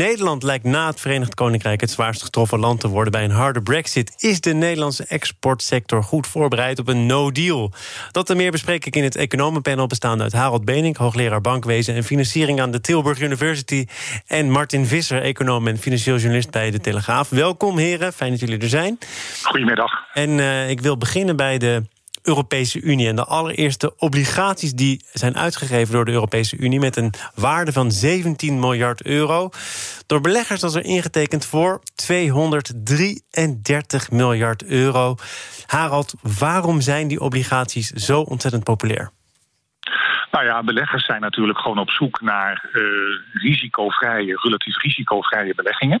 Nederland 0.00 0.42
lijkt 0.42 0.64
na 0.64 0.86
het 0.86 1.00
Verenigd 1.00 1.34
Koninkrijk 1.34 1.80
het 1.80 1.90
zwaarst 1.90 2.22
getroffen 2.22 2.58
land 2.58 2.80
te 2.80 2.88
worden 2.88 3.12
bij 3.12 3.24
een 3.24 3.30
harde 3.30 3.62
brexit. 3.62 4.14
Is 4.18 4.40
de 4.40 4.52
Nederlandse 4.52 5.04
exportsector 5.04 6.02
goed 6.02 6.26
voorbereid 6.26 6.78
op 6.78 6.88
een 6.88 7.06
no-deal? 7.06 7.72
Dat 8.10 8.30
en 8.30 8.36
meer 8.36 8.50
bespreek 8.50 8.86
ik 8.86 8.96
in 8.96 9.02
het 9.02 9.16
economenpanel 9.16 9.86
bestaande 9.86 10.22
uit 10.22 10.32
Harold 10.32 10.64
Benink, 10.64 10.96
hoogleraar 10.96 11.40
bankwezen 11.40 11.94
en 11.94 12.04
financiering 12.04 12.60
aan 12.60 12.70
de 12.70 12.80
Tilburg 12.80 13.20
University, 13.20 13.86
en 14.26 14.50
Martin 14.50 14.86
Visser, 14.86 15.22
econoom 15.22 15.66
en 15.66 15.78
financieel 15.78 16.16
journalist 16.16 16.50
bij 16.50 16.70
de 16.70 16.80
Telegraaf. 16.80 17.28
Welkom 17.28 17.78
heren, 17.78 18.12
fijn 18.12 18.30
dat 18.30 18.40
jullie 18.40 18.58
er 18.58 18.68
zijn. 18.68 18.98
Goedemiddag. 19.42 19.92
En 20.12 20.30
uh, 20.30 20.70
ik 20.70 20.80
wil 20.80 20.96
beginnen 20.96 21.36
bij 21.36 21.58
de 21.58 21.82
Europese 22.22 22.80
Unie. 22.80 23.08
En 23.08 23.16
de 23.16 23.24
allereerste 23.24 23.94
obligaties 23.96 24.72
die 24.72 25.04
zijn 25.12 25.36
uitgegeven 25.36 25.94
door 25.94 26.04
de 26.04 26.12
Europese 26.12 26.56
Unie... 26.56 26.80
met 26.80 26.96
een 26.96 27.12
waarde 27.34 27.72
van 27.72 27.90
17 27.90 28.58
miljard 28.58 29.02
euro. 29.02 29.50
Door 30.06 30.20
beleggers 30.20 30.60
was 30.60 30.74
er 30.74 30.84
ingetekend 30.84 31.46
voor 31.46 31.80
233 31.94 34.10
miljard 34.10 34.64
euro. 34.64 35.16
Harald, 35.66 36.14
waarom 36.38 36.80
zijn 36.80 37.08
die 37.08 37.20
obligaties 37.20 37.90
zo 37.90 38.20
ontzettend 38.20 38.64
populair? 38.64 39.10
Nou 40.30 40.44
ja, 40.44 40.62
beleggers 40.62 41.04
zijn 41.04 41.20
natuurlijk 41.20 41.58
gewoon 41.58 41.78
op 41.78 41.90
zoek 41.90 42.20
naar 42.20 42.68
uh, 42.72 42.82
risicovrije, 43.32 44.38
relatief 44.42 44.82
risicovrije 44.82 45.54
beleggingen. 45.54 46.00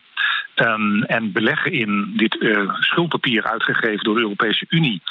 Um, 0.56 1.02
en 1.02 1.32
beleggen 1.32 1.72
in 1.72 2.12
dit 2.16 2.34
uh, 2.34 2.80
schuldpapier 2.80 3.44
uitgegeven 3.44 4.04
door 4.04 4.14
de 4.14 4.20
Europese 4.20 4.66
Unie 4.68 5.02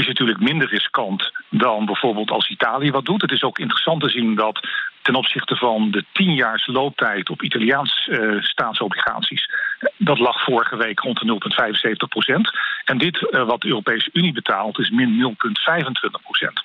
is 0.00 0.06
natuurlijk 0.06 0.40
minder 0.40 0.68
riskant 0.68 1.32
dan 1.48 1.84
bijvoorbeeld 1.86 2.30
als 2.30 2.48
Italië 2.48 2.90
wat 2.90 3.04
doet. 3.04 3.22
Het 3.22 3.32
is 3.32 3.42
ook 3.42 3.58
interessant 3.58 4.02
te 4.02 4.08
zien 4.08 4.34
dat 4.34 4.68
ten 5.02 5.14
opzichte 5.14 5.56
van 5.56 5.90
de 5.90 6.04
tienjaars 6.12 6.66
looptijd 6.66 7.30
op 7.30 7.42
Italiaans 7.42 8.06
uh, 8.06 8.42
staatsobligaties, 8.42 9.50
dat 9.96 10.18
lag 10.18 10.44
vorige 10.44 10.76
week 10.76 11.00
rond 11.00 11.18
de 11.18 11.38
0,75 11.88 11.92
procent. 12.08 12.50
En 12.84 12.98
dit, 12.98 13.28
uh, 13.30 13.46
wat 13.46 13.60
de 13.60 13.68
Europese 13.68 14.10
Unie 14.12 14.32
betaalt, 14.32 14.78
is 14.78 14.90
min 14.90 15.36
0,25 15.36 16.22
procent. 16.22 16.62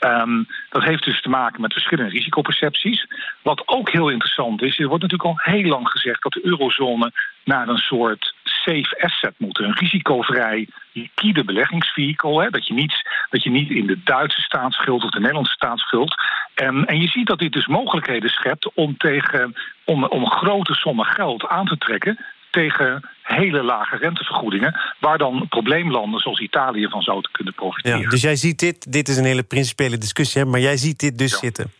Um, 0.00 0.46
dat 0.70 0.82
heeft 0.82 1.04
dus 1.04 1.22
te 1.22 1.28
maken 1.28 1.60
met 1.60 1.72
verschillende 1.72 2.10
risicopercepties. 2.10 3.06
Wat 3.42 3.62
ook 3.68 3.90
heel 3.90 4.08
interessant 4.08 4.62
is, 4.62 4.78
er 4.78 4.88
wordt 4.88 5.02
natuurlijk 5.02 5.30
al 5.30 5.52
heel 5.52 5.70
lang 5.70 5.88
gezegd 5.88 6.22
dat 6.22 6.32
de 6.32 6.46
eurozone 6.46 7.12
naar 7.44 7.68
een 7.68 7.78
soort 7.78 8.34
safe 8.66 9.04
asset 9.04 9.34
moet. 9.36 9.58
Een 9.58 9.76
risicovrij 9.76 10.68
liquide 10.92 11.44
beleggingsvehikel. 11.44 12.40
Hè, 12.40 12.50
dat, 12.50 12.66
je 12.66 12.74
niet, 12.74 12.94
dat 13.30 13.42
je 13.42 13.50
niet 13.50 13.70
in 13.70 13.86
de 13.86 13.98
Duitse 14.04 14.40
staatsschuld 14.40 15.04
of 15.04 15.10
de 15.10 15.20
Nederlandse 15.20 15.52
staatsschuld. 15.52 16.14
En, 16.54 16.84
en 16.84 17.00
je 17.00 17.08
ziet 17.08 17.26
dat 17.26 17.38
dit 17.38 17.52
dus 17.52 17.66
mogelijkheden 17.66 18.30
schept 18.30 18.74
om, 18.74 18.96
tegen, 18.96 19.54
om, 19.84 20.04
om 20.04 20.30
grote 20.30 20.74
sommen 20.74 21.06
geld 21.06 21.46
aan 21.46 21.66
te 21.66 21.78
trekken 21.78 22.18
tegen 22.50 23.08
hele 23.22 23.62
lage 23.62 23.96
rentevergoedingen, 23.96 24.80
waar 25.00 25.18
dan 25.18 25.46
probleemlanden 25.48 26.20
zoals 26.20 26.40
Italië 26.40 26.88
van 26.88 27.02
zouden 27.02 27.30
kunnen 27.30 27.54
profiteren. 27.54 28.00
Ja, 28.00 28.08
dus 28.08 28.22
jij 28.22 28.36
ziet 28.36 28.58
dit, 28.58 28.92
dit 28.92 29.08
is 29.08 29.16
een 29.16 29.24
hele 29.24 29.42
principiële 29.42 29.98
discussie, 29.98 30.42
hè, 30.42 30.48
maar 30.48 30.60
jij 30.60 30.76
ziet 30.76 30.98
dit 30.98 31.18
dus 31.18 31.38
zitten. 31.38 31.72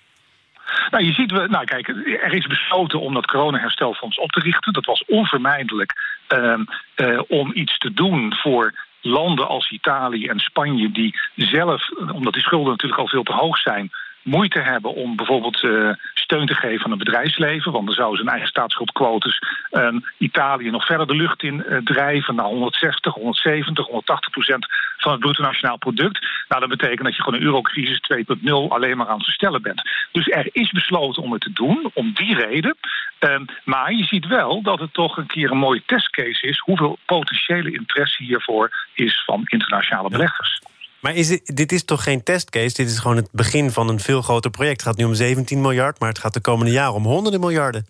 Nou, 0.90 1.04
je 1.04 1.12
ziet, 1.12 1.30
we, 1.30 1.46
nou 1.48 1.64
kijk, 1.64 1.88
er 1.88 2.32
is 2.32 2.46
besloten 2.46 3.00
om 3.00 3.14
dat 3.14 3.26
coronaherstelfonds 3.26 4.18
op 4.18 4.30
te 4.30 4.40
richten. 4.40 4.72
Dat 4.72 4.84
was 4.84 5.04
onvermijdelijk 5.06 5.92
uh, 6.28 6.58
uh, 6.96 7.20
om 7.28 7.50
iets 7.54 7.78
te 7.78 7.92
doen 7.92 8.34
voor 8.34 8.72
landen 9.00 9.48
als 9.48 9.70
Italië 9.70 10.26
en 10.26 10.38
Spanje, 10.38 10.90
die 10.90 11.18
zelf, 11.34 11.90
omdat 12.12 12.32
die 12.32 12.42
schulden 12.42 12.70
natuurlijk 12.70 13.00
al 13.00 13.08
veel 13.08 13.22
te 13.22 13.32
hoog 13.32 13.58
zijn, 13.58 13.90
moeite 14.26 14.60
hebben 14.60 14.94
om 14.94 15.16
bijvoorbeeld 15.16 15.62
uh, 15.62 15.90
steun 16.14 16.46
te 16.46 16.54
geven 16.54 16.84
aan 16.84 16.90
het 16.90 17.04
bedrijfsleven. 17.04 17.72
Want 17.72 17.86
dan 17.86 17.94
zou 17.94 18.16
zijn 18.16 18.28
eigen 18.28 18.48
staatsschuldquotes 18.48 19.38
uh, 19.72 19.88
Italië 20.18 20.70
nog 20.70 20.86
verder 20.86 21.06
de 21.06 21.14
lucht 21.14 21.42
in 21.42 21.64
uh, 21.68 21.78
drijven 21.78 22.34
naar 22.34 22.46
160, 22.46 23.14
170, 23.14 23.84
180 23.84 24.30
procent 24.30 24.66
van 24.96 25.12
het 25.12 25.20
bruto 25.20 25.42
nationaal 25.42 25.78
product. 25.78 26.26
Nou, 26.48 26.60
dat 26.60 26.70
betekent 26.70 27.02
dat 27.02 27.16
je 27.16 27.22
gewoon 27.22 27.38
een 27.38 27.46
eurocrisis 27.46 28.00
2.0 28.14 28.50
alleen 28.68 28.96
maar 28.96 29.06
aan 29.06 29.16
het 29.16 29.24
verstellen 29.24 29.62
bent. 29.62 29.82
Dus 30.12 30.28
er 30.28 30.48
is 30.52 30.70
besloten 30.70 31.22
om 31.22 31.32
het 31.32 31.40
te 31.40 31.52
doen, 31.52 31.90
om 31.94 32.12
die 32.14 32.34
reden. 32.34 32.76
Ehm, 33.18 33.44
maar 33.64 33.92
je 33.92 34.04
ziet 34.04 34.26
wel 34.26 34.62
dat 34.62 34.78
het 34.78 34.92
toch 34.92 35.16
een 35.16 35.26
keer 35.26 35.50
een 35.50 35.58
mooie 35.58 35.82
testcase 35.86 36.46
is 36.46 36.58
hoeveel 36.58 36.98
potentiële 37.06 37.72
interesse 37.72 38.22
hiervoor 38.22 38.70
is 38.94 39.22
van 39.24 39.42
internationale 39.44 40.08
beleggers. 40.08 40.60
Maar 41.06 41.14
is 41.14 41.28
dit, 41.28 41.56
dit, 41.56 41.72
is 41.72 41.84
toch 41.84 42.02
geen 42.02 42.22
testcase? 42.22 42.76
Dit 42.76 42.86
is 42.86 42.98
gewoon 42.98 43.16
het 43.16 43.28
begin 43.32 43.70
van 43.70 43.88
een 43.88 44.00
veel 44.00 44.22
groter 44.22 44.50
project. 44.50 44.80
Het 44.80 44.88
gaat 44.88 44.96
nu 44.96 45.04
om 45.04 45.14
17 45.14 45.60
miljard, 45.60 46.00
maar 46.00 46.08
het 46.08 46.18
gaat 46.18 46.34
de 46.34 46.40
komende 46.40 46.72
jaren 46.72 46.94
om 46.94 47.04
honderden 47.04 47.40
miljarden. 47.40 47.86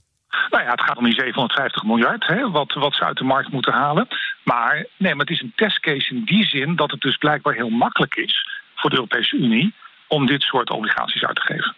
Nou 0.51 0.65
ja, 0.65 0.71
het 0.71 0.81
gaat 0.81 0.97
om 0.97 1.05
die 1.05 1.15
750 1.15 1.85
miljard, 1.85 2.27
hè, 2.27 2.51
wat, 2.51 2.73
wat 2.73 2.95
ze 2.95 3.05
uit 3.05 3.17
de 3.17 3.25
markt 3.25 3.53
moeten 3.53 3.73
halen. 3.73 4.09
Maar 4.45 4.87
nee, 4.97 5.15
maar 5.15 5.27
het 5.27 5.35
is 5.35 5.43
een 5.43 5.53
testcase 5.57 6.15
in 6.15 6.25
die 6.25 6.45
zin 6.45 6.77
dat 6.77 6.91
het 6.91 7.01
dus 7.01 7.17
blijkbaar 7.17 7.55
heel 7.55 7.69
makkelijk 7.69 8.15
is 8.15 8.49
voor 8.75 8.91
de 8.91 8.97
Europese 8.97 9.37
Unie 9.37 9.75
om 10.09 10.27
dit 10.27 10.43
soort 10.43 10.71
obligaties 10.71 11.25
uit 11.25 11.37
te 11.37 11.53
geven. 11.53 11.75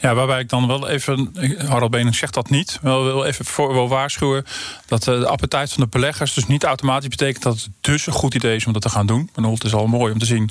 Ja, 0.00 0.14
waarbij 0.14 0.40
ik 0.40 0.48
dan 0.48 0.66
wel 0.66 0.88
even, 0.88 1.34
Harald 1.68 1.90
Benen 1.90 2.14
zegt 2.14 2.34
dat 2.34 2.50
niet, 2.50 2.78
wel 2.82 3.04
wil 3.04 3.24
even 3.24 3.44
voor 3.44 3.72
wil 3.72 3.88
waarschuwen 3.88 4.44
dat 4.86 5.08
eh, 5.08 5.18
de 5.18 5.26
appetijt 5.26 5.72
van 5.72 5.82
de 5.82 5.88
beleggers 5.88 6.34
dus 6.34 6.46
niet 6.46 6.64
automatisch 6.64 7.08
betekent 7.08 7.42
dat 7.42 7.54
het 7.54 7.68
dus 7.80 8.06
een 8.06 8.12
goed 8.12 8.34
idee 8.34 8.56
is 8.56 8.66
om 8.66 8.72
dat 8.72 8.82
te 8.82 8.88
gaan 8.88 9.06
doen. 9.06 9.30
Maar 9.34 9.50
het 9.50 9.64
is 9.64 9.74
al 9.74 9.86
mooi 9.86 10.12
om 10.12 10.18
te 10.18 10.26
zien 10.26 10.50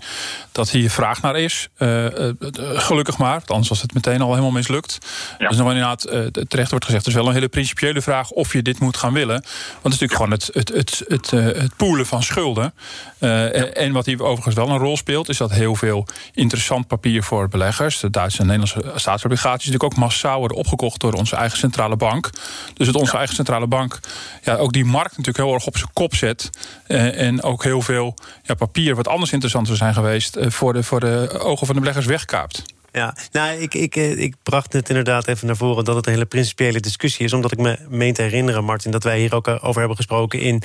dat 0.52 0.70
hier 0.70 0.90
vraag 0.90 1.22
naar 1.22 1.36
is. 1.36 1.70
Uh, 1.78 2.06
uh, 2.06 2.32
gelukkig 2.60 3.18
maar, 3.18 3.42
anders 3.46 3.70
was 3.70 3.82
het 3.82 3.94
meteen 3.94 4.22
al 4.22 4.30
helemaal 4.30 4.52
mislukt. 4.52 4.98
Ja. 5.38 5.48
Dus 5.48 5.58
nog 5.58 5.68
inderdaad 5.68 6.02
terecht 6.48 6.70
wordt 6.70 6.86
gezegd, 6.86 7.06
het 7.06 7.14
is 7.14 7.20
wel 7.20 7.28
een 7.28 7.34
hele 7.34 7.48
principiële 7.48 8.02
vraag 8.02 8.30
of 8.30 8.54
je 8.54 8.62
dit 8.62 8.80
moet 8.80 8.98
gaan 8.98 9.14
willen. 9.14 9.42
Want 9.82 9.94
het 9.94 9.94
is 9.94 10.00
natuurlijk 10.00 10.14
gewoon 10.14 10.32
het, 10.32 10.50
het, 10.54 10.70
het, 10.70 11.04
het, 11.08 11.32
het 11.62 11.76
poelen 11.76 12.06
van 12.06 12.24
schulden. 12.24 12.74
Ja. 13.20 13.50
En 13.50 13.92
wat 13.92 14.06
hier 14.06 14.24
overigens 14.24 14.56
wel 14.56 14.70
een 14.70 14.78
rol 14.78 14.98
speelt, 14.98 15.30
is 15.30 15.38
dat 15.38 15.52
heel 15.52 15.76
veel 15.76 16.08
interessant 16.34 16.88
papier 16.88 17.24
voor 17.24 17.48
beleggers, 17.48 18.00
de 18.00 18.10
Duitse 18.10 18.40
en 18.40 18.46
Nederlandse 18.46 18.92
staatsobligaties, 19.19 19.66
natuurlijk 19.66 19.94
ook 19.94 20.00
massaal 20.00 20.40
worden 20.40 20.57
opgekocht 20.57 21.00
door 21.00 21.13
onze 21.13 21.35
eigen 21.35 21.57
centrale 21.57 21.96
bank. 21.96 22.29
Dus 22.74 22.88
het 22.88 22.96
onze 22.96 23.12
ja. 23.12 23.18
eigen 23.18 23.35
centrale 23.35 23.68
bank 23.68 24.00
ja, 24.44 24.56
ook 24.56 24.74
die 24.74 24.85
markt 24.85 25.18
natuurlijk 25.18 25.46
heel 25.46 25.53
erg 25.53 25.66
op 25.66 25.78
zijn 25.78 25.90
kop 25.94 26.16
zet. 26.16 26.50
Uh, 26.88 27.19
en 27.19 27.44
ook 27.44 27.63
heel 27.63 27.81
veel 27.81 28.16
ja, 28.44 28.53
papier, 28.53 28.96
wat 28.96 29.07
anders 29.07 29.31
interessant 29.31 29.66
zou 29.66 29.78
zijn 29.78 29.94
geweest, 29.94 30.38
uh, 30.38 30.50
voor, 30.50 30.74
de, 30.74 30.84
voor 30.84 31.00
de 31.00 31.40
ogen 31.40 31.66
van 31.66 31.75
de 31.75 31.81
beleggers 31.81 32.06
wegkaapt. 32.06 32.63
Ja, 32.91 33.16
nou, 33.31 33.62
ik, 33.62 33.74
ik, 33.74 33.96
ik 33.96 34.35
bracht 34.44 34.74
het 34.74 34.90
inderdaad 34.90 35.28
even 35.28 35.47
naar 35.47 35.56
voren 35.56 35.85
dat 35.85 35.95
het 35.95 36.06
een 36.06 36.13
hele 36.13 36.25
principiële 36.25 36.80
discussie 36.80 37.25
is. 37.25 37.34
Omdat 37.34 37.51
ik 37.51 37.57
me 37.57 37.78
meen 37.90 38.13
te 38.13 38.22
herinneren, 38.22 38.63
Martin, 38.63 38.91
dat 38.91 39.03
wij 39.03 39.19
hier 39.19 39.35
ook 39.35 39.47
over 39.47 39.80
hebben 39.80 39.95
gesproken 39.95 40.40
in 40.40 40.63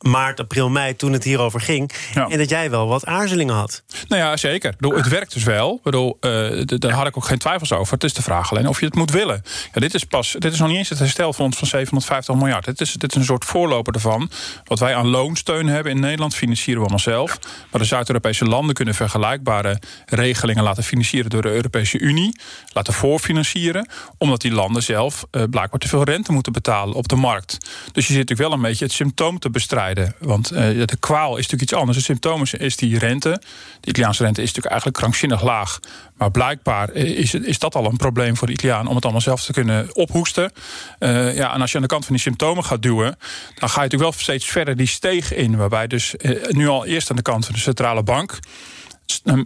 maart, 0.00 0.40
april, 0.40 0.68
mei, 0.68 0.96
toen 0.96 1.12
het 1.12 1.24
hierover 1.24 1.60
ging. 1.60 1.90
Ja. 2.14 2.28
En 2.28 2.38
dat 2.38 2.48
jij 2.48 2.70
wel 2.70 2.86
wat 2.86 3.06
aarzelingen 3.06 3.54
had. 3.54 3.82
Nou 4.08 4.22
ja, 4.22 4.36
zeker. 4.36 4.74
Bedoel, 4.78 4.96
het 4.96 5.08
werkt 5.08 5.32
dus 5.32 5.42
wel. 5.42 5.74
Ik 5.74 5.82
bedoel, 5.82 6.16
uh, 6.20 6.62
daar 6.64 6.92
had 6.92 7.06
ik 7.06 7.16
ook 7.16 7.24
geen 7.24 7.38
twijfels 7.38 7.72
over. 7.72 7.94
Het 7.94 8.04
is 8.04 8.14
de 8.14 8.22
vraag 8.22 8.50
alleen 8.50 8.68
of 8.68 8.80
je 8.80 8.86
het 8.86 8.94
moet 8.94 9.10
willen. 9.10 9.42
Ja, 9.72 9.80
dit, 9.80 9.94
is 9.94 10.04
pas, 10.04 10.36
dit 10.38 10.52
is 10.52 10.58
nog 10.58 10.68
niet 10.68 10.76
eens 10.76 10.88
het 10.88 10.98
herstelfonds 10.98 11.58
van 11.58 11.68
750 11.68 12.34
miljard. 12.34 12.64
Dit 12.64 12.80
is, 12.80 12.92
dit 12.92 13.10
is 13.10 13.16
een 13.16 13.24
soort 13.24 13.44
voorloper 13.44 13.94
ervan. 13.94 14.30
Wat 14.64 14.78
wij 14.78 14.94
aan 14.94 15.06
loonsteun 15.06 15.66
hebben 15.66 15.92
in 15.92 16.00
Nederland, 16.00 16.34
financieren 16.34 16.82
we 16.82 16.88
allemaal 16.88 17.14
zelf. 17.14 17.38
Maar 17.70 17.80
de 17.80 17.86
Zuid-Europese 17.86 18.44
landen 18.44 18.74
kunnen 18.74 18.94
vergelijkbare 18.94 19.80
regelingen 20.06 20.62
laten 20.62 20.82
financieren 20.82 21.30
door 21.30 21.42
de 21.42 21.52
Europese 21.52 21.98
Unie. 21.98 22.40
Laten 22.72 22.92
voorfinancieren. 22.92 23.88
Omdat 24.18 24.40
die 24.40 24.52
landen 24.52 24.82
zelf 24.82 25.24
uh, 25.30 25.42
blijkbaar 25.50 25.80
te 25.80 25.88
veel 25.88 26.04
rente 26.04 26.32
moeten 26.32 26.52
betalen 26.52 26.94
op 26.94 27.08
de 27.08 27.16
markt. 27.16 27.58
Dus 27.92 28.06
je 28.06 28.12
zit 28.12 28.28
natuurlijk 28.28 28.48
wel 28.48 28.52
een 28.52 28.62
beetje 28.62 28.84
het 28.84 28.94
symptoom 28.94 29.38
te 29.38 29.50
bestrijden. 29.50 29.89
Want 30.18 30.52
uh, 30.52 30.58
de 30.58 30.96
kwaal 31.00 31.30
is 31.30 31.42
natuurlijk 31.42 31.62
iets 31.62 31.74
anders. 31.74 31.98
De 31.98 32.04
symptoom 32.04 32.42
is 32.58 32.76
die 32.76 32.98
rente. 32.98 33.40
De 33.80 33.88
Italiaanse 33.88 34.22
rente 34.22 34.42
is 34.42 34.46
natuurlijk 34.46 34.72
eigenlijk 34.72 34.96
krankzinnig 34.96 35.42
laag. 35.42 35.80
Maar 36.16 36.30
blijkbaar 36.30 36.92
is, 36.92 37.34
is 37.34 37.58
dat 37.58 37.74
al 37.74 37.84
een 37.84 37.96
probleem 37.96 38.36
voor 38.36 38.46
de 38.46 38.52
Italiaan 38.52 38.86
om 38.86 38.94
het 38.94 39.04
allemaal 39.04 39.22
zelf 39.22 39.44
te 39.44 39.52
kunnen 39.52 39.94
ophoesten. 39.94 40.52
Uh, 40.98 41.36
ja, 41.36 41.54
en 41.54 41.60
als 41.60 41.70
je 41.70 41.76
aan 41.76 41.82
de 41.82 41.88
kant 41.88 42.04
van 42.04 42.14
die 42.14 42.22
symptomen 42.22 42.64
gaat 42.64 42.82
duwen, 42.82 43.16
dan 43.54 43.68
ga 43.68 43.82
je 43.82 43.88
natuurlijk 43.88 44.10
wel 44.10 44.12
steeds 44.12 44.46
verder 44.46 44.76
die 44.76 44.86
steeg 44.86 45.34
in. 45.34 45.56
Waarbij 45.56 45.86
dus 45.86 46.14
nu 46.48 46.68
al 46.68 46.86
eerst 46.86 47.10
aan 47.10 47.16
de 47.16 47.22
kant 47.22 47.44
van 47.44 47.54
de 47.54 47.60
centrale 47.60 48.02
bank 48.02 48.38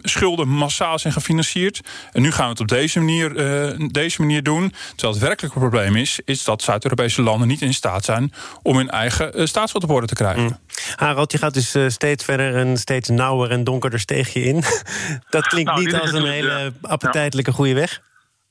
schulden 0.01 0.47
massaal 0.47 0.99
zijn 0.99 1.13
gefinancierd. 1.13 1.81
En 2.11 2.21
nu 2.21 2.31
gaan 2.31 2.45
we 2.45 2.51
het 2.51 2.59
op 2.59 2.67
deze 2.67 2.99
manier, 2.99 3.35
uh, 3.79 3.87
deze 3.91 4.21
manier 4.21 4.43
doen. 4.43 4.73
Terwijl 4.89 5.13
het 5.13 5.23
werkelijke 5.23 5.59
probleem 5.59 5.95
is, 5.95 6.19
is 6.25 6.43
dat 6.43 6.61
Zuid-Europese 6.61 7.21
landen 7.21 7.47
niet 7.47 7.61
in 7.61 7.73
staat 7.73 8.05
zijn 8.05 8.33
om 8.61 8.77
hun 8.77 8.89
eigen 8.89 9.39
uh, 9.39 9.45
staatsschuld 9.45 9.83
op 9.83 9.89
orde 9.89 10.07
te 10.07 10.15
krijgen. 10.15 10.43
Mm. 10.43 10.59
Harald, 10.95 11.31
je 11.31 11.37
gaat 11.37 11.53
dus 11.53 11.75
uh, 11.75 11.89
steeds 11.89 12.23
verder 12.23 12.55
en 12.55 12.77
steeds 12.77 13.09
nauwer 13.09 13.51
en 13.51 13.63
donkerder 13.63 13.99
steeg 13.99 14.33
je 14.33 14.43
in. 14.43 14.63
dat 15.29 15.47
klinkt 15.47 15.71
nou, 15.71 15.85
niet 15.85 15.95
als 15.95 16.11
een 16.11 16.27
hele 16.27 16.73
appetijtelijke 16.81 17.51
ja. 17.51 17.57
goede 17.57 17.73
weg. 17.73 18.01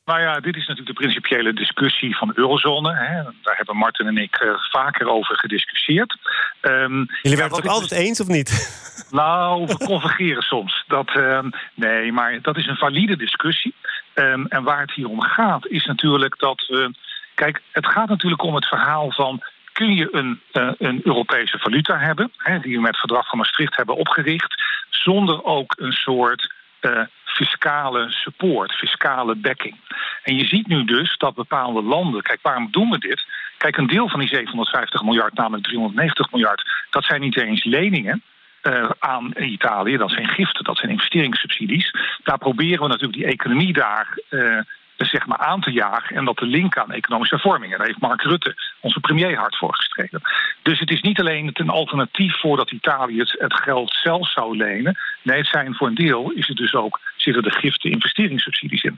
Nou 0.05 0.21
ja, 0.21 0.41
dit 0.41 0.57
is 0.57 0.67
natuurlijk 0.67 0.97
de 0.97 1.03
principiële 1.03 1.53
discussie 1.53 2.17
van 2.17 2.29
de 2.29 2.39
eurozone. 2.39 2.95
Hè. 2.95 3.23
Daar 3.43 3.57
hebben 3.57 3.77
Martin 3.77 4.07
en 4.07 4.17
ik 4.17 4.41
uh, 4.41 4.55
vaker 4.71 5.09
over 5.09 5.39
gediscussieerd. 5.39 6.17
Um, 6.63 7.07
Jullie 7.23 7.39
werden 7.39 7.57
het 7.57 7.67
ook 7.67 7.73
altijd 7.73 8.01
eens 8.01 8.21
of 8.21 8.27
niet? 8.27 8.51
Nou, 9.11 9.67
we 9.67 9.77
convergeren 9.77 10.43
soms. 10.43 10.85
Dat, 10.87 11.17
um, 11.17 11.51
nee, 11.75 12.13
maar 12.13 12.39
dat 12.43 12.57
is 12.57 12.67
een 12.67 12.77
valide 12.77 13.17
discussie. 13.17 13.75
Um, 14.15 14.47
en 14.47 14.63
waar 14.63 14.81
het 14.81 14.93
hier 14.93 15.09
om 15.09 15.21
gaat, 15.21 15.67
is 15.67 15.85
natuurlijk 15.85 16.39
dat 16.39 16.67
we. 16.67 16.95
Kijk, 17.35 17.63
het 17.73 17.87
gaat 17.87 18.09
natuurlijk 18.09 18.43
om 18.43 18.55
het 18.55 18.67
verhaal 18.67 19.11
van 19.11 19.43
kun 19.73 19.95
je 19.95 20.09
een, 20.13 20.41
uh, 20.53 20.71
een 20.79 21.01
Europese 21.05 21.59
valuta 21.59 21.99
hebben, 21.99 22.33
hè, 22.37 22.59
die 22.59 22.75
we 22.75 22.81
met 22.81 22.91
het 22.91 23.01
verdrag 23.01 23.29
van 23.29 23.39
Maastricht 23.39 23.77
hebben 23.77 23.97
opgericht, 23.97 24.55
zonder 24.91 25.45
ook 25.45 25.75
een 25.79 25.93
soort 25.93 26.55
uh, 26.81 27.01
fiscale 27.35 28.11
support, 28.11 28.73
fiscale 28.73 29.41
dekking. 29.41 29.77
En 30.23 30.37
je 30.37 30.45
ziet 30.45 30.67
nu 30.67 30.85
dus 30.85 31.17
dat 31.17 31.35
bepaalde 31.35 31.83
landen, 31.83 32.23
kijk, 32.23 32.39
waarom 32.43 32.69
doen 32.71 32.91
we 32.91 32.99
dit? 32.99 33.25
Kijk, 33.57 33.77
een 33.77 33.87
deel 33.87 34.09
van 34.09 34.21
die 34.21 34.29
750 34.29 35.03
miljard, 35.03 35.35
namelijk 35.35 35.65
390 35.65 36.31
miljard, 36.31 36.63
dat 36.91 37.05
zijn 37.05 37.21
niet 37.21 37.37
eens 37.37 37.65
leningen. 37.65 38.23
Uh, 38.63 38.91
aan 38.99 39.33
Italië, 39.37 39.97
dat 39.97 40.11
zijn 40.11 40.29
giften, 40.29 40.65
dat 40.65 40.77
zijn 40.77 40.91
investeringssubsidies. 40.91 41.95
Daar 42.23 42.39
proberen 42.39 42.83
we 42.83 42.89
natuurlijk 42.89 43.19
die 43.19 43.27
economie 43.27 43.73
daar 43.73 44.19
uh, 44.31 44.61
zeg 44.97 45.27
maar 45.27 45.39
aan 45.39 45.61
te 45.61 45.71
jagen 45.71 46.17
en 46.17 46.25
dat 46.25 46.37
te 46.37 46.47
linken 46.47 46.83
aan 46.83 46.93
economische 46.93 47.35
hervormingen. 47.35 47.79
Daar 47.79 47.87
heeft 47.87 48.01
Mark 48.01 48.23
Rutte, 48.23 48.55
onze 48.81 49.01
premier, 49.01 49.37
hard 49.37 49.57
voor 49.57 49.75
gestreden. 49.75 50.21
Dus 50.63 50.79
het 50.79 50.91
is 50.91 51.01
niet 51.01 51.21
alleen 51.21 51.51
een 51.53 51.69
alternatief 51.69 52.41
voordat 52.41 52.71
Italië 52.71 53.19
het, 53.19 53.37
het, 53.39 53.55
geld 53.55 53.99
zelf 54.03 54.31
zou 54.31 54.57
lenen. 54.57 54.99
Nee, 55.23 55.39
het 55.39 55.47
zijn 55.47 55.75
voor 55.75 55.87
een 55.87 55.95
deel 55.95 56.31
is 56.31 56.49
het 56.49 56.57
dus 56.57 56.75
ook, 56.75 57.01
zitten 57.17 57.43
de 57.43 57.51
giften 57.51 57.91
investeringssubsidies 57.91 58.83
in. 58.83 58.95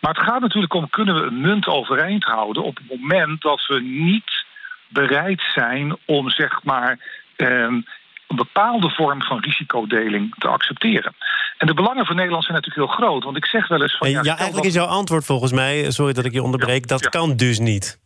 Maar 0.00 0.14
het 0.14 0.24
gaat 0.24 0.40
natuurlijk 0.40 0.74
om, 0.74 0.90
kunnen 0.90 1.14
we 1.14 1.22
een 1.22 1.40
munt 1.40 1.66
overeind 1.66 2.24
houden 2.24 2.62
op 2.62 2.76
het 2.76 3.00
moment 3.00 3.40
dat 3.40 3.66
we 3.66 3.80
niet 3.80 4.44
bereid 4.88 5.42
zijn 5.54 5.96
om 6.04 6.30
zeg 6.30 6.62
maar. 6.62 6.98
Eh, 7.36 7.72
een 8.30 8.36
bepaalde 8.36 8.90
vorm 8.90 9.22
van 9.22 9.38
risicodeling 9.38 10.34
te 10.38 10.48
accepteren. 10.48 11.14
En 11.58 11.66
de 11.66 11.74
belangen 11.74 12.06
voor 12.06 12.14
Nederland 12.14 12.44
zijn 12.44 12.56
natuurlijk 12.56 12.86
heel 12.86 12.96
groot. 12.96 13.24
Want 13.24 13.36
ik 13.36 13.46
zeg 13.46 13.68
wel 13.68 13.82
eens 13.82 13.96
van. 13.96 14.10
Ja, 14.10 14.22
ja 14.22 14.36
eigenlijk 14.36 14.66
is 14.66 14.74
jouw 14.74 14.86
antwoord 14.86 15.24
volgens 15.24 15.52
mij, 15.52 15.90
sorry 15.90 16.12
dat 16.12 16.24
ik 16.24 16.32
je 16.32 16.42
onderbreek, 16.42 16.88
dat 16.88 17.08
kan 17.08 17.36
dus 17.36 17.58
niet. 17.58 17.98